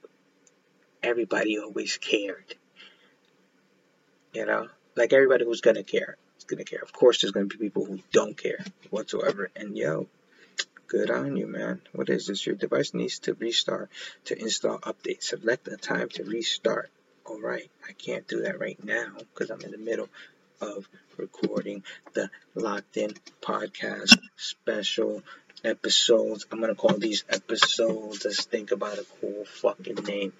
everybody 1.02 1.58
always 1.58 1.96
cared 1.96 2.54
you 4.34 4.44
know 4.44 4.68
like 4.96 5.12
everybody 5.12 5.44
was 5.44 5.62
gonna 5.62 5.82
care 5.82 6.16
going 6.48 6.64
to 6.64 6.64
care. 6.64 6.82
Of 6.82 6.92
course, 6.92 7.20
there's 7.20 7.32
going 7.32 7.48
to 7.48 7.56
be 7.56 7.66
people 7.66 7.84
who 7.84 8.00
don't 8.12 8.36
care 8.36 8.64
whatsoever. 8.90 9.50
And 9.54 9.76
yo, 9.76 10.08
good 10.88 11.10
on 11.10 11.36
you, 11.36 11.46
man. 11.46 11.80
What 11.92 12.08
is 12.08 12.26
this? 12.26 12.46
Your 12.46 12.56
device 12.56 12.94
needs 12.94 13.20
to 13.20 13.34
restart 13.34 13.90
to 14.26 14.38
install 14.38 14.78
update. 14.78 15.22
Select 15.22 15.68
a 15.68 15.76
time 15.76 16.08
to 16.10 16.24
restart. 16.24 16.90
All 17.26 17.40
right, 17.40 17.70
I 17.86 17.92
can't 17.92 18.26
do 18.26 18.42
that 18.42 18.58
right 18.58 18.82
now 18.82 19.12
because 19.18 19.50
I'm 19.50 19.60
in 19.60 19.70
the 19.70 19.78
middle 19.78 20.08
of 20.60 20.88
recording 21.16 21.84
the 22.14 22.30
Locked 22.54 22.96
In 22.96 23.12
podcast 23.42 24.18
special 24.36 25.22
episodes. 25.62 26.46
I'm 26.50 26.60
gonna 26.60 26.74
call 26.74 26.96
these 26.96 27.24
episodes. 27.28 28.24
Let's 28.24 28.46
think 28.46 28.70
about 28.72 28.98
a 28.98 29.06
cool 29.20 29.44
fucking 29.44 29.96
name. 30.06 30.32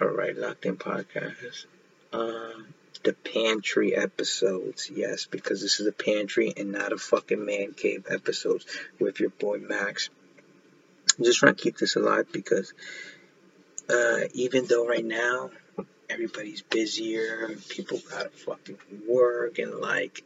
Alright, 0.00 0.38
Locked 0.38 0.66
In 0.66 0.76
Podcast. 0.76 1.66
Um, 2.12 2.68
the 3.02 3.12
pantry 3.12 3.96
episodes, 3.96 4.90
yes, 4.94 5.26
because 5.26 5.62
this 5.62 5.80
is 5.80 5.86
a 5.86 5.92
pantry 5.92 6.52
and 6.56 6.72
not 6.72 6.92
a 6.92 6.98
fucking 6.98 7.44
man 7.44 7.72
cave 7.72 8.06
episodes 8.10 8.66
with 8.98 9.20
your 9.20 9.30
boy 9.30 9.58
Max. 9.58 10.10
I'm 11.18 11.24
just 11.24 11.38
trying 11.38 11.54
to 11.54 11.62
keep 11.62 11.78
this 11.78 11.96
alive 11.96 12.26
because 12.32 12.72
uh, 13.88 14.20
even 14.34 14.66
though 14.66 14.86
right 14.86 15.04
now 15.04 15.50
everybody's 16.08 16.62
busier, 16.62 17.56
people 17.68 18.00
gotta 18.10 18.30
fucking 18.30 18.78
work 19.08 19.58
and 19.58 19.74
like 19.74 20.24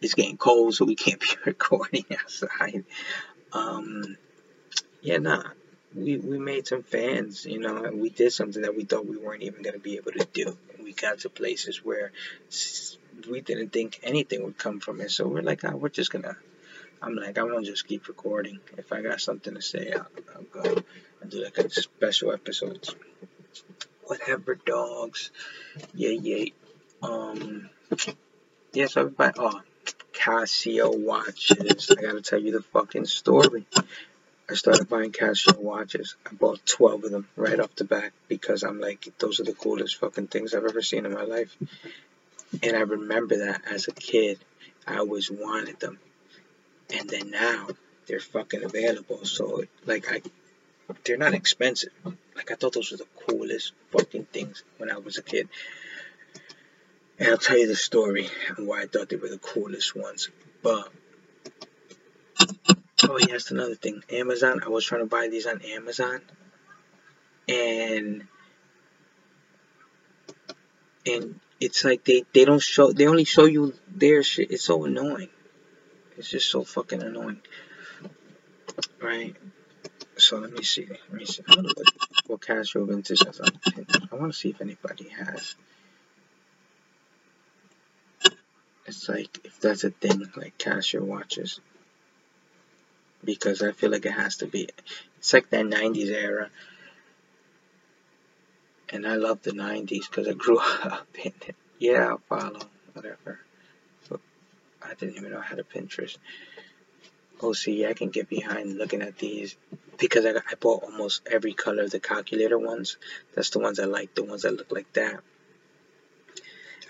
it's 0.00 0.14
getting 0.14 0.36
cold, 0.36 0.74
so 0.74 0.84
we 0.84 0.94
can't 0.94 1.20
be 1.20 1.28
recording 1.44 2.04
outside. 2.12 2.84
Um, 3.52 4.16
yeah, 5.00 5.18
nah. 5.18 5.44
We, 5.94 6.18
we 6.18 6.38
made 6.38 6.66
some 6.66 6.82
fans, 6.82 7.46
you 7.46 7.58
know, 7.58 7.84
and 7.84 8.00
we 8.00 8.10
did 8.10 8.32
something 8.32 8.62
that 8.62 8.76
we 8.76 8.84
thought 8.84 9.06
we 9.06 9.16
weren't 9.16 9.42
even 9.42 9.62
going 9.62 9.74
to 9.74 9.80
be 9.80 9.96
able 9.96 10.12
to 10.12 10.26
do. 10.32 10.56
Got 11.00 11.20
to 11.20 11.30
places 11.30 11.84
where 11.84 12.12
we 13.30 13.40
didn't 13.40 13.72
think 13.72 14.00
anything 14.02 14.42
would 14.44 14.58
come 14.58 14.80
from 14.80 15.00
it. 15.00 15.10
So 15.10 15.26
we're 15.26 15.42
like, 15.42 15.64
oh, 15.64 15.76
we're 15.76 15.88
just 15.88 16.10
to, 16.24 16.36
I'm 17.02 17.14
like, 17.14 17.38
I'm 17.38 17.48
to 17.64 17.70
just 17.70 17.86
keep 17.86 18.08
recording. 18.08 18.60
If 18.76 18.92
I 18.92 19.02
got 19.02 19.20
something 19.20 19.54
to 19.54 19.62
say, 19.62 19.92
I'll, 19.92 20.06
I'll 20.34 20.62
go 20.62 20.82
and 21.20 21.30
do 21.30 21.44
like 21.44 21.58
a 21.58 21.70
special 21.70 22.32
episodes. 22.32 22.94
Whatever, 24.04 24.54
dogs. 24.54 25.30
Yeah, 25.94 26.10
yeah. 26.10 26.46
Um, 27.02 27.70
yeah, 28.72 28.86
so 28.86 29.02
everybody, 29.02 29.34
oh, 29.38 29.60
Casio 30.12 30.98
watches. 30.98 31.90
I 31.90 32.00
gotta 32.00 32.22
tell 32.22 32.40
you 32.40 32.52
the 32.52 32.62
fucking 32.62 33.06
story. 33.06 33.66
I 34.50 34.54
started 34.54 34.88
buying 34.88 35.12
Casio 35.12 35.58
watches. 35.58 36.16
I 36.24 36.34
bought 36.34 36.64
12 36.64 37.04
of 37.04 37.10
them 37.10 37.28
right 37.36 37.60
off 37.60 37.74
the 37.74 37.84
bat 37.84 38.12
because 38.28 38.62
I'm 38.62 38.80
like, 38.80 39.06
those 39.18 39.40
are 39.40 39.44
the 39.44 39.52
coolest 39.52 39.96
fucking 39.96 40.28
things 40.28 40.54
I've 40.54 40.64
ever 40.64 40.80
seen 40.80 41.04
in 41.04 41.12
my 41.12 41.24
life. 41.24 41.54
And 42.62 42.74
I 42.74 42.80
remember 42.80 43.38
that 43.46 43.62
as 43.70 43.88
a 43.88 43.92
kid, 43.92 44.38
I 44.86 44.96
always 44.96 45.30
wanted 45.30 45.78
them. 45.80 45.98
And 46.90 47.10
then 47.10 47.30
now 47.30 47.68
they're 48.06 48.20
fucking 48.20 48.64
available. 48.64 49.26
So, 49.26 49.64
like, 49.84 50.10
I, 50.10 50.22
they're 51.04 51.18
not 51.18 51.34
expensive. 51.34 51.92
Like, 52.34 52.50
I 52.50 52.54
thought 52.54 52.72
those 52.72 52.90
were 52.90 52.96
the 52.96 53.06
coolest 53.26 53.72
fucking 53.90 54.24
things 54.32 54.64
when 54.78 54.90
I 54.90 54.96
was 54.96 55.18
a 55.18 55.22
kid. 55.22 55.50
And 57.18 57.28
I'll 57.28 57.36
tell 57.36 57.58
you 57.58 57.66
the 57.66 57.76
story 57.76 58.30
and 58.56 58.66
why 58.66 58.82
I 58.82 58.86
thought 58.86 59.10
they 59.10 59.16
were 59.16 59.28
the 59.28 59.36
coolest 59.36 59.94
ones. 59.94 60.30
But 60.62 60.88
oh 63.08 63.18
yeah, 63.18 63.26
that's 63.32 63.50
another 63.50 63.74
thing. 63.74 64.02
Amazon. 64.10 64.62
I 64.64 64.68
was 64.68 64.84
trying 64.84 65.02
to 65.02 65.06
buy 65.06 65.28
these 65.28 65.46
on 65.46 65.62
Amazon, 65.62 66.20
and 67.48 68.26
and 71.06 71.40
it's 71.60 71.84
like 71.84 72.04
they 72.04 72.24
they 72.32 72.44
don't 72.44 72.62
show. 72.62 72.92
They 72.92 73.06
only 73.06 73.24
show 73.24 73.46
you 73.46 73.74
their 73.88 74.22
shit. 74.22 74.50
It's 74.50 74.64
so 74.64 74.84
annoying. 74.84 75.30
It's 76.16 76.28
just 76.30 76.50
so 76.50 76.64
fucking 76.64 77.02
annoying. 77.02 77.40
Right. 79.00 79.36
So 80.16 80.38
let 80.38 80.52
me 80.52 80.62
see. 80.64 80.86
Let 80.88 81.12
me 81.12 81.24
see. 81.24 81.42
I 81.48 81.54
don't 81.54 81.64
know 81.64 81.72
what, 81.74 81.86
what 82.26 82.40
Casio 82.40 82.86
Vintage 82.86 83.24
has 83.24 83.40
on. 83.40 83.50
I 84.10 84.16
want 84.16 84.32
to 84.32 84.38
see 84.38 84.50
if 84.50 84.60
anybody 84.60 85.08
has. 85.10 85.54
It's 88.86 89.08
like 89.08 89.38
if 89.44 89.60
that's 89.60 89.84
a 89.84 89.90
thing, 89.90 90.24
like 90.36 90.58
Casio 90.58 91.02
watches. 91.02 91.60
Because 93.24 93.62
I 93.62 93.72
feel 93.72 93.90
like 93.90 94.06
it 94.06 94.12
has 94.12 94.36
to 94.38 94.46
be. 94.46 94.68
It's 95.18 95.32
like 95.32 95.50
that 95.50 95.64
90s 95.64 96.10
era. 96.10 96.50
And 98.90 99.06
I 99.06 99.16
love 99.16 99.42
the 99.42 99.50
90s 99.50 100.08
because 100.08 100.28
I 100.28 100.32
grew 100.32 100.58
up 100.84 101.06
in 101.22 101.32
it. 101.46 101.56
Yeah, 101.78 102.08
I'll 102.08 102.20
follow. 102.28 102.60
Whatever. 102.92 103.40
But 104.08 104.20
I 104.82 104.94
didn't 104.94 105.16
even 105.16 105.32
know 105.32 105.40
how 105.40 105.56
to 105.56 105.64
Pinterest. 105.64 106.16
Oh, 107.40 107.52
see, 107.52 107.86
I 107.86 107.92
can 107.92 108.08
get 108.08 108.28
behind 108.28 108.78
looking 108.78 109.02
at 109.02 109.18
these 109.18 109.56
because 109.98 110.26
I, 110.26 110.30
I 110.30 110.54
bought 110.58 110.82
almost 110.82 111.22
every 111.30 111.52
color 111.52 111.84
of 111.84 111.90
the 111.90 112.00
calculator 112.00 112.58
ones. 112.58 112.96
That's 113.34 113.50
the 113.50 113.60
ones 113.60 113.78
I 113.78 113.84
like, 113.84 114.14
the 114.14 114.24
ones 114.24 114.42
that 114.42 114.56
look 114.56 114.72
like 114.72 114.92
that. 114.94 115.20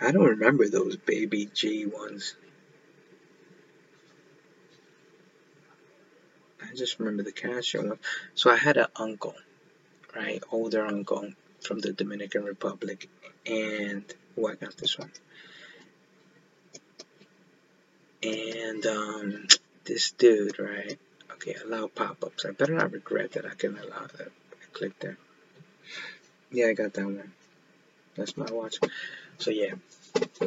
I 0.01 0.13
don't 0.13 0.25
remember 0.25 0.69
those 0.69 0.97
baby 0.97 1.51
G 1.53 1.85
ones. 1.85 2.35
Just 6.79 6.99
remember 6.99 7.23
the 7.23 7.33
Casio 7.33 7.87
one. 7.87 7.99
So 8.35 8.51
I 8.51 8.57
had 8.57 8.77
an 8.77 8.87
uncle, 8.97 9.35
right, 10.15 10.43
older 10.51 10.85
uncle 10.87 11.31
from 11.61 11.81
the 11.81 11.93
Dominican 11.93 12.45
Republic, 12.45 13.09
and 13.47 14.05
oh, 14.37 14.47
I 14.47 14.55
got 14.55 14.77
this 14.77 14.99
one. 14.99 15.11
And 18.23 18.85
um, 18.87 19.47
this 19.85 20.13
dude, 20.13 20.59
right? 20.59 20.99
Okay, 21.33 21.55
allow 21.65 21.87
pop-ups. 21.87 22.45
I 22.45 22.51
better 22.51 22.75
not 22.75 22.93
regret 22.93 23.33
that 23.33 23.47
I 23.47 23.55
can 23.55 23.77
allow 23.77 24.07
that. 24.19 24.33
I 24.53 24.65
click 24.73 24.99
there. 24.99 25.19
Yeah, 26.51 26.67
I 26.67 26.73
got 26.73 26.95
that 26.95 27.05
one. 27.05 27.33
That's 28.17 28.37
my 28.37 28.51
watch. 28.51 28.79
So 29.39 29.51
yeah, 29.51 29.75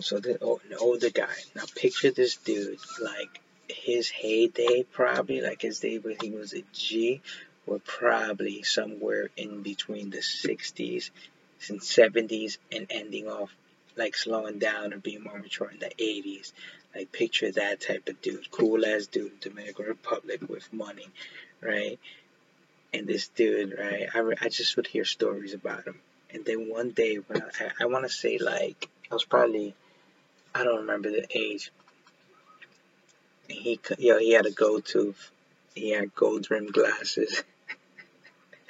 so 0.01 0.19
the 0.19 0.37
oh, 0.41 0.59
an 0.69 0.75
older 0.77 1.09
guy. 1.09 1.33
Now 1.55 1.63
picture 1.75 2.11
this 2.11 2.35
dude, 2.35 2.79
like 3.01 3.39
his 3.71 4.09
heyday, 4.09 4.83
probably 4.83 5.41
like 5.41 5.61
his 5.61 5.79
day 5.79 5.97
when 5.97 6.17
he 6.21 6.31
was 6.31 6.53
a 6.53 6.63
G, 6.73 7.21
were 7.65 7.79
probably 7.79 8.63
somewhere 8.63 9.29
in 9.37 9.61
between 9.61 10.09
the 10.09 10.17
60s 10.17 11.11
and 11.69 11.79
70s 11.79 12.57
and 12.71 12.87
ending 12.89 13.27
off 13.27 13.53
like 13.95 14.15
slowing 14.15 14.57
down 14.57 14.93
and 14.93 15.03
being 15.03 15.23
more 15.23 15.37
mature 15.37 15.69
in 15.69 15.79
the 15.79 15.91
80s. 15.99 16.53
Like 16.95 17.11
picture 17.11 17.51
that 17.51 17.81
type 17.81 18.09
of 18.09 18.21
dude, 18.21 18.51
cool 18.51 18.85
ass 18.85 19.07
dude, 19.07 19.39
Dominican 19.39 19.85
Republic 19.85 20.41
with 20.49 20.71
money, 20.73 21.07
right? 21.61 21.99
And 22.93 23.07
this 23.07 23.29
dude, 23.29 23.77
right? 23.77 24.09
I, 24.13 24.45
I 24.45 24.49
just 24.49 24.75
would 24.75 24.87
hear 24.87 25.05
stories 25.05 25.53
about 25.53 25.85
him 25.85 25.99
and 26.33 26.45
then 26.45 26.69
one 26.69 26.91
day 26.91 27.15
when 27.15 27.43
I, 27.59 27.83
I 27.83 27.85
want 27.85 28.05
to 28.05 28.09
say 28.09 28.37
like 28.37 28.89
I 29.09 29.13
was 29.13 29.25
probably 29.25 29.73
I 30.53 30.63
don't 30.63 30.81
remember 30.81 31.09
the 31.09 31.25
age. 31.35 31.71
He 33.51 33.79
know, 33.99 34.17
he 34.17 34.33
had 34.33 34.45
a 34.45 34.51
gold 34.51 34.85
tooth. 34.85 35.31
He 35.75 35.91
had 35.91 36.13
gold 36.15 36.49
rimmed 36.51 36.73
glasses. 36.73 37.43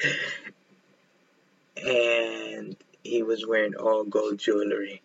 and 1.84 2.76
he 3.04 3.24
was 3.24 3.46
wearing 3.46 3.76
all 3.76 4.04
gold 4.04 4.38
jewelry. 4.38 5.02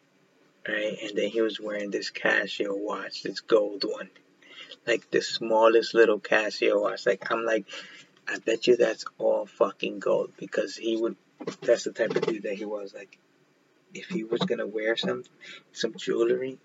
Right? 0.67 0.99
And 1.03 1.17
then 1.17 1.29
he 1.31 1.41
was 1.41 1.61
wearing 1.61 1.91
this 1.91 2.11
Casio 2.11 2.77
watch, 2.77 3.23
this 3.23 3.41
gold 3.41 3.85
one. 3.85 4.11
Like 4.87 5.11
the 5.11 5.21
smallest 5.21 5.95
little 5.95 6.19
Casio 6.19 6.81
watch. 6.81 7.07
Like 7.07 7.31
I'm 7.31 7.45
like 7.45 7.67
I 8.29 8.39
bet 8.39 8.67
you 8.67 8.77
that's 8.77 9.05
all 9.19 9.47
fucking 9.47 10.01
gold 10.01 10.33
because 10.37 10.77
he 10.77 10.97
would 10.97 11.17
that's 11.63 11.85
the 11.85 11.93
type 11.93 12.15
of 12.17 12.23
dude 12.23 12.43
that 12.43 12.55
he 12.55 12.65
was. 12.65 12.95
Like, 12.95 13.19
if 13.95 14.07
he 14.07 14.25
was 14.25 14.41
gonna 14.41 14.67
wear 14.67 14.97
some 14.97 15.25
some 15.73 15.95
jewelry, 15.97 16.59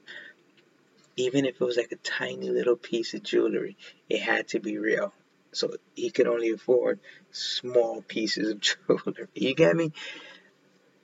even 1.16 1.46
if 1.46 1.56
it 1.56 1.66
was 1.66 1.78
like 1.78 1.92
a 1.92 1.98
tiny 1.98 2.50
little 2.50 2.76
piece 2.76 3.14
of 3.14 3.24
jewelry, 3.24 3.78
it 4.10 4.22
had 4.22 4.48
to 4.50 4.60
be 4.60 4.78
real. 4.78 5.14
So 5.54 5.76
he 5.96 6.10
could 6.10 6.28
only 6.28 6.52
afford 6.52 7.00
small 7.32 8.02
pieces 8.02 8.52
of 8.52 8.60
jewelry. 8.62 9.28
You 9.36 9.54
get 9.54 9.76
me? 9.76 9.92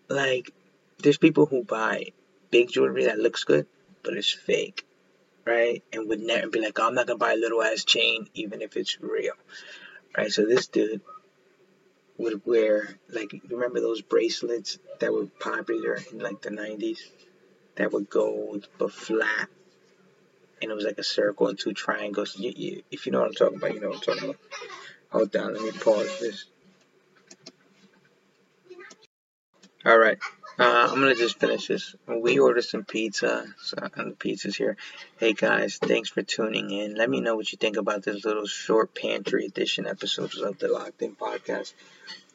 Like, 0.08 0.52
there's 1.00 1.18
people 1.18 1.46
who 1.46 1.64
buy 1.64 2.14
big 2.50 2.70
jewelry 2.70 3.06
that 3.06 3.20
looks 3.20 3.44
good, 3.44 3.68
but 4.04 4.16
it's 4.16 4.32
fake, 4.32 4.86
right? 5.46 5.84
And 5.92 6.08
would 6.08 6.22
never 6.22 6.48
be 6.48 6.62
like, 6.62 6.80
oh, 6.80 6.88
I'm 6.88 6.96
not 6.96 7.08
gonna 7.08 7.18
buy 7.18 7.34
a 7.34 7.38
little 7.38 7.62
ass 7.62 7.84
chain, 7.84 8.30
even 8.34 8.62
if 8.62 8.78
it's 8.78 9.00
real, 9.02 9.34
right? 10.18 10.32
So 10.32 10.46
this 10.46 10.68
dude 10.68 11.02
would 12.18 12.46
wear 12.46 12.98
like 13.10 13.32
remember 13.50 13.80
those 13.80 14.02
bracelets 14.02 14.80
that 15.00 15.14
were 15.14 15.28
popular 15.40 16.00
in 16.12 16.20
like 16.20 16.42
the 16.42 16.50
90s 16.50 17.00
that 17.76 17.92
were 17.92 18.02
gold 18.02 18.68
but 18.80 18.92
flat 18.92 19.50
and 20.62 20.72
it 20.72 20.74
was 20.74 20.86
like 20.86 20.98
a 20.98 21.04
circle 21.04 21.48
and 21.48 21.60
two 21.60 21.74
triangles 21.74 22.38
you, 22.38 22.54
you, 22.56 22.84
if 22.92 23.06
you 23.06 23.12
know 23.12 23.20
what 23.20 23.30
i'm 23.30 23.34
talking 23.34 23.58
about 23.58 23.74
you 23.74 23.80
know 23.80 23.90
what 23.90 23.98
i'm 23.98 24.02
talking 24.02 24.30
about 24.30 24.42
hold 25.10 25.36
on, 25.36 25.54
let 25.54 25.64
me 25.64 25.72
pause 25.72 26.20
this 26.20 26.46
all 29.86 29.98
right 29.98 30.18
uh, 30.60 30.90
I'm 30.90 31.00
gonna 31.00 31.14
just 31.14 31.40
finish 31.40 31.68
this. 31.68 31.96
We 32.08 32.40
ordered 32.40 32.64
some 32.64 32.84
pizza, 32.84 33.46
so, 33.62 33.78
and 33.96 34.12
the 34.12 34.16
pizza's 34.16 34.56
here. 34.56 34.76
Hey 35.20 35.34
guys, 35.34 35.78
thanks 35.78 36.10
for 36.10 36.24
tuning 36.24 36.72
in. 36.72 36.96
Let 36.96 37.12
me 37.12 37.22
know 37.22 37.36
what 37.36 37.52
you 37.52 37.60
think 37.60 37.78
about 37.78 38.02
this 38.02 38.26
little 38.26 38.48
short 38.48 38.96
pantry 38.96 39.46
edition 39.46 39.86
episodes 39.86 40.40
of 40.40 40.58
the 40.58 40.68
Locked 40.68 41.04
In 41.04 41.16
Podcast. 41.16 41.74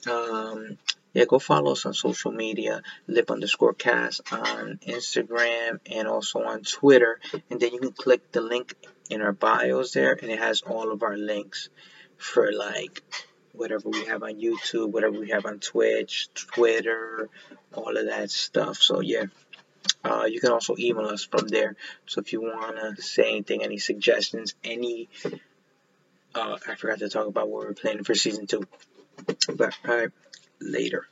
Um, 0.08 0.78
yeah, 1.12 1.24
go 1.26 1.38
follow 1.38 1.72
us 1.72 1.86
on 1.86 1.94
social 1.94 2.32
media, 2.32 2.82
lip 3.06 3.30
underscore 3.30 3.74
cast 3.74 4.20
on 4.32 4.78
Instagram 4.86 5.80
and 5.90 6.08
also 6.08 6.42
on 6.42 6.62
Twitter. 6.62 7.20
And 7.50 7.60
then 7.60 7.72
you 7.72 7.80
can 7.80 7.92
click 7.92 8.32
the 8.32 8.40
link 8.40 8.74
in 9.10 9.20
our 9.20 9.32
bios 9.32 9.92
there, 9.92 10.12
and 10.20 10.30
it 10.30 10.38
has 10.38 10.62
all 10.62 10.90
of 10.90 11.02
our 11.02 11.16
links 11.16 11.68
for 12.16 12.52
like 12.52 13.02
whatever 13.52 13.88
we 13.90 14.06
have 14.06 14.22
on 14.22 14.34
YouTube, 14.40 14.90
whatever 14.90 15.18
we 15.18 15.30
have 15.30 15.44
on 15.44 15.58
Twitch, 15.58 16.28
Twitter, 16.34 17.28
all 17.74 17.96
of 17.96 18.06
that 18.06 18.30
stuff. 18.30 18.78
So 18.78 19.00
yeah. 19.00 19.24
Uh, 20.04 20.26
you 20.28 20.40
can 20.40 20.52
also 20.52 20.76
email 20.78 21.06
us 21.06 21.24
from 21.24 21.48
there. 21.48 21.76
So 22.06 22.20
if 22.20 22.32
you 22.32 22.40
want 22.40 22.76
to 22.96 23.02
say 23.02 23.30
anything, 23.30 23.62
any 23.62 23.78
suggestions, 23.78 24.54
any. 24.62 25.08
Uh, 26.34 26.56
I 26.68 26.74
forgot 26.76 27.00
to 27.00 27.08
talk 27.08 27.26
about 27.26 27.48
what 27.48 27.66
we're 27.66 27.74
planning 27.74 28.04
for 28.04 28.14
season 28.14 28.46
two. 28.46 28.62
But, 29.54 29.74
alright, 29.86 30.10
later. 30.70 31.06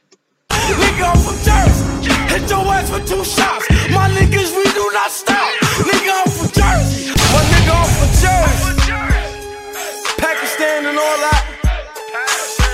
Nigga, 0.51 1.11
I'm 1.11 1.19
from 1.19 1.37
Jersey. 1.43 2.13
Hit 2.31 2.51
your 2.51 2.65
ass 2.67 2.91
with 2.91 3.09
two 3.09 3.25
shots. 3.25 3.67
My 3.91 4.09
niggas, 4.11 4.55
we 4.55 4.65
do 4.73 4.91
not 4.93 5.11
stop. 5.11 5.51
Nigga, 5.83 6.13
I'm 6.15 6.31
from 6.31 6.51
Jersey. 6.55 7.11
My 7.11 7.43
nigga, 7.51 7.75
I'm 7.75 7.91
from 7.99 8.11
Jersey. 8.23 8.75
Pakistan 10.19 10.87
and 10.87 10.99
all 10.99 11.19
that. 11.27 11.43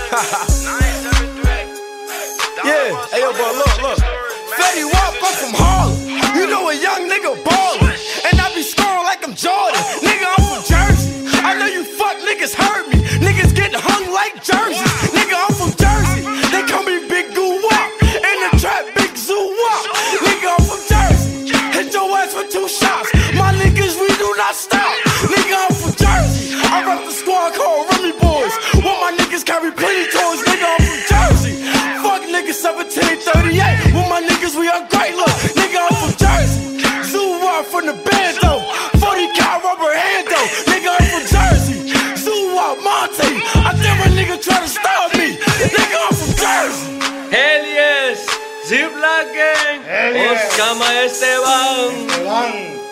yeah. 2.64 3.06
Hey, 3.10 3.20
yo, 3.20 3.32
bro, 3.32 3.52
look, 3.52 3.82
look. 3.82 3.98
Fetty 4.56 4.84
Wap, 4.84 5.14
I'm 5.22 5.34
from 5.40 5.54
Harlem. 5.54 5.96
You 6.36 6.46
know 6.48 6.68
a 6.68 6.74
young 6.74 7.08
nigga 7.08 7.32
ballin'. 7.44 7.96
And 8.28 8.40
I 8.40 8.52
be 8.54 8.62
scoring 8.62 9.04
like 9.04 9.24
I'm 9.24 9.34
Jordan. 9.34 9.80
Nigga, 10.04 10.26
I'm 10.36 10.44
from 10.44 10.62
Jersey. 10.64 11.26
I 11.44 11.54
know 11.58 11.66
you 11.66 11.84
fuck 11.84 12.16
niggas 12.18 12.54
heard 12.54 12.88
me. 12.88 13.04
Niggas 13.24 13.54
get 13.54 13.72
hung 13.74 14.12
like 14.12 14.42
jerseys. 14.42 14.85
Not 24.36 24.54
stop. 24.54 24.92
Nigga, 25.32 25.56
I'm 25.56 25.72
from 25.72 25.96
Jersey. 25.96 26.52
I 26.60 26.84
rep 26.84 27.08
the 27.08 27.10
squad 27.10 27.54
called 27.56 27.88
Remy 27.96 28.12
Boyz. 28.20 28.52
While 28.84 29.00
my 29.00 29.16
niggas 29.16 29.46
carry 29.46 29.72
plenty 29.72 30.04
toys. 30.12 30.44
Nigga, 30.44 30.76
I'm 30.76 30.84
from 30.84 31.00
Jersey. 31.08 31.56
Fuck 32.04 32.20
niggas 32.28 32.60
1738. 32.60 33.96
With 33.96 34.08
my 34.12 34.20
niggas, 34.20 34.52
we 34.60 34.68
are 34.68 34.84
great. 34.92 35.16
Look, 35.16 35.32
Gang, 50.16 50.24
Hell 50.24 50.34
yes. 50.34 50.52
Oscama 50.56 50.88
Esteban, 51.04 51.92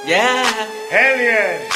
yeah. 0.06 0.44
Hell 0.90 1.18
yeah. 1.18 1.68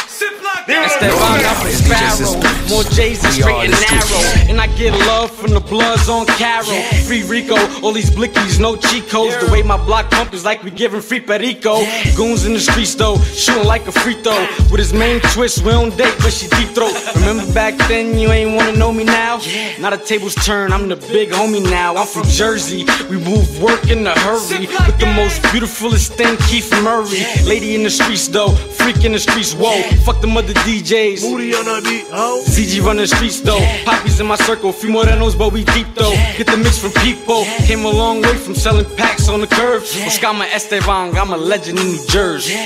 Esteban, 0.68 1.44
I'm 1.44 1.56
from 1.56 1.72
Sparrow. 1.72 2.57
More 2.70 2.84
J's 2.84 3.24
and 3.24 3.32
straight 3.32 3.64
and 3.64 3.72
narrow. 3.72 4.50
And 4.50 4.60
I 4.60 4.66
get 4.76 4.92
love 5.06 5.30
from 5.30 5.52
the 5.52 5.60
bloods 5.60 6.08
on 6.08 6.26
Caro. 6.26 6.80
Free 7.06 7.22
Rico, 7.22 7.56
all 7.82 7.92
these 7.92 8.10
blickies, 8.10 8.60
no 8.60 8.76
Chicos. 8.76 9.08
codes. 9.10 9.36
The 9.44 9.50
way 9.50 9.62
my 9.62 9.76
block 9.76 10.10
pump 10.10 10.34
is 10.34 10.44
like 10.44 10.62
we 10.62 10.70
giving 10.70 11.00
free 11.00 11.20
perico. 11.20 11.78
Goons 12.14 12.44
in 12.44 12.52
the 12.52 12.60
streets 12.60 12.94
though, 12.94 13.18
shooting 13.18 13.64
like 13.64 13.86
a 13.86 13.92
free 13.92 14.14
throw. 14.22 14.40
With 14.70 14.80
his 14.80 14.92
main 14.92 15.20
twist, 15.32 15.64
we 15.64 15.70
don't 15.70 15.96
date, 15.96 16.14
but 16.18 16.32
she 16.32 16.48
deep 16.48 16.68
throat. 16.68 16.92
Remember 17.16 17.50
back 17.54 17.76
then, 17.88 18.18
you 18.18 18.28
ain't 18.30 18.54
wanna 18.54 18.76
know 18.76 18.92
me 18.92 19.04
now? 19.04 19.40
Now 19.80 19.90
the 19.90 19.96
tables 19.96 20.34
turn, 20.34 20.72
I'm 20.72 20.88
the 20.88 20.96
big 20.96 21.30
homie 21.30 21.62
now. 21.62 21.96
I'm 21.96 22.06
from 22.06 22.24
Jersey, 22.24 22.84
we 23.08 23.16
move 23.16 23.62
work 23.62 23.88
in 23.90 24.06
a 24.06 24.18
hurry. 24.20 24.66
With 24.86 24.98
the 24.98 25.12
most 25.16 25.42
beautifulest 25.50 26.12
thing, 26.14 26.36
Keith 26.48 26.70
Murray. 26.82 27.24
Lady 27.44 27.74
in 27.74 27.82
the 27.82 27.90
streets 27.90 28.28
though, 28.28 28.50
freak 28.50 29.04
in 29.04 29.12
the 29.12 29.18
streets, 29.18 29.54
whoa. 29.54 29.80
Fuck 30.04 30.20
the 30.20 30.26
mother 30.26 30.52
DJs. 30.52 31.22
Booty 31.22 31.54
on 31.54 31.64
the 31.64 31.80
beat, 31.88 32.06
oh. 32.12 32.42
CG 32.58 32.84
run 32.84 32.96
the 32.96 33.06
streets 33.06 33.40
though. 33.40 33.64
Poppies 33.84 34.18
in 34.18 34.26
my 34.26 34.34
circle, 34.34 34.72
few 34.72 34.90
more 34.90 35.04
morenos, 35.04 35.38
but 35.38 35.52
we 35.52 35.62
deep 35.62 35.86
though. 35.94 36.10
Get 36.36 36.48
the 36.48 36.56
mix 36.56 36.76
from 36.76 36.90
people. 37.04 37.44
Came 37.68 37.84
a 37.84 37.88
long 37.88 38.20
way 38.20 38.34
from 38.34 38.56
selling 38.56 38.84
packs 38.96 39.28
on 39.28 39.40
the 39.40 39.46
curb. 39.46 39.82
Oscama 39.82 40.44
Esteban, 40.52 41.16
I'm 41.16 41.30
a 41.30 41.36
legend 41.36 41.78
in 41.78 41.86
New 41.86 42.06
Jersey. 42.08 42.56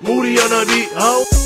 Moody 0.00 0.40
on 0.40 0.48
the 0.48 0.64
beat, 0.72 0.88
oh. 0.96 1.43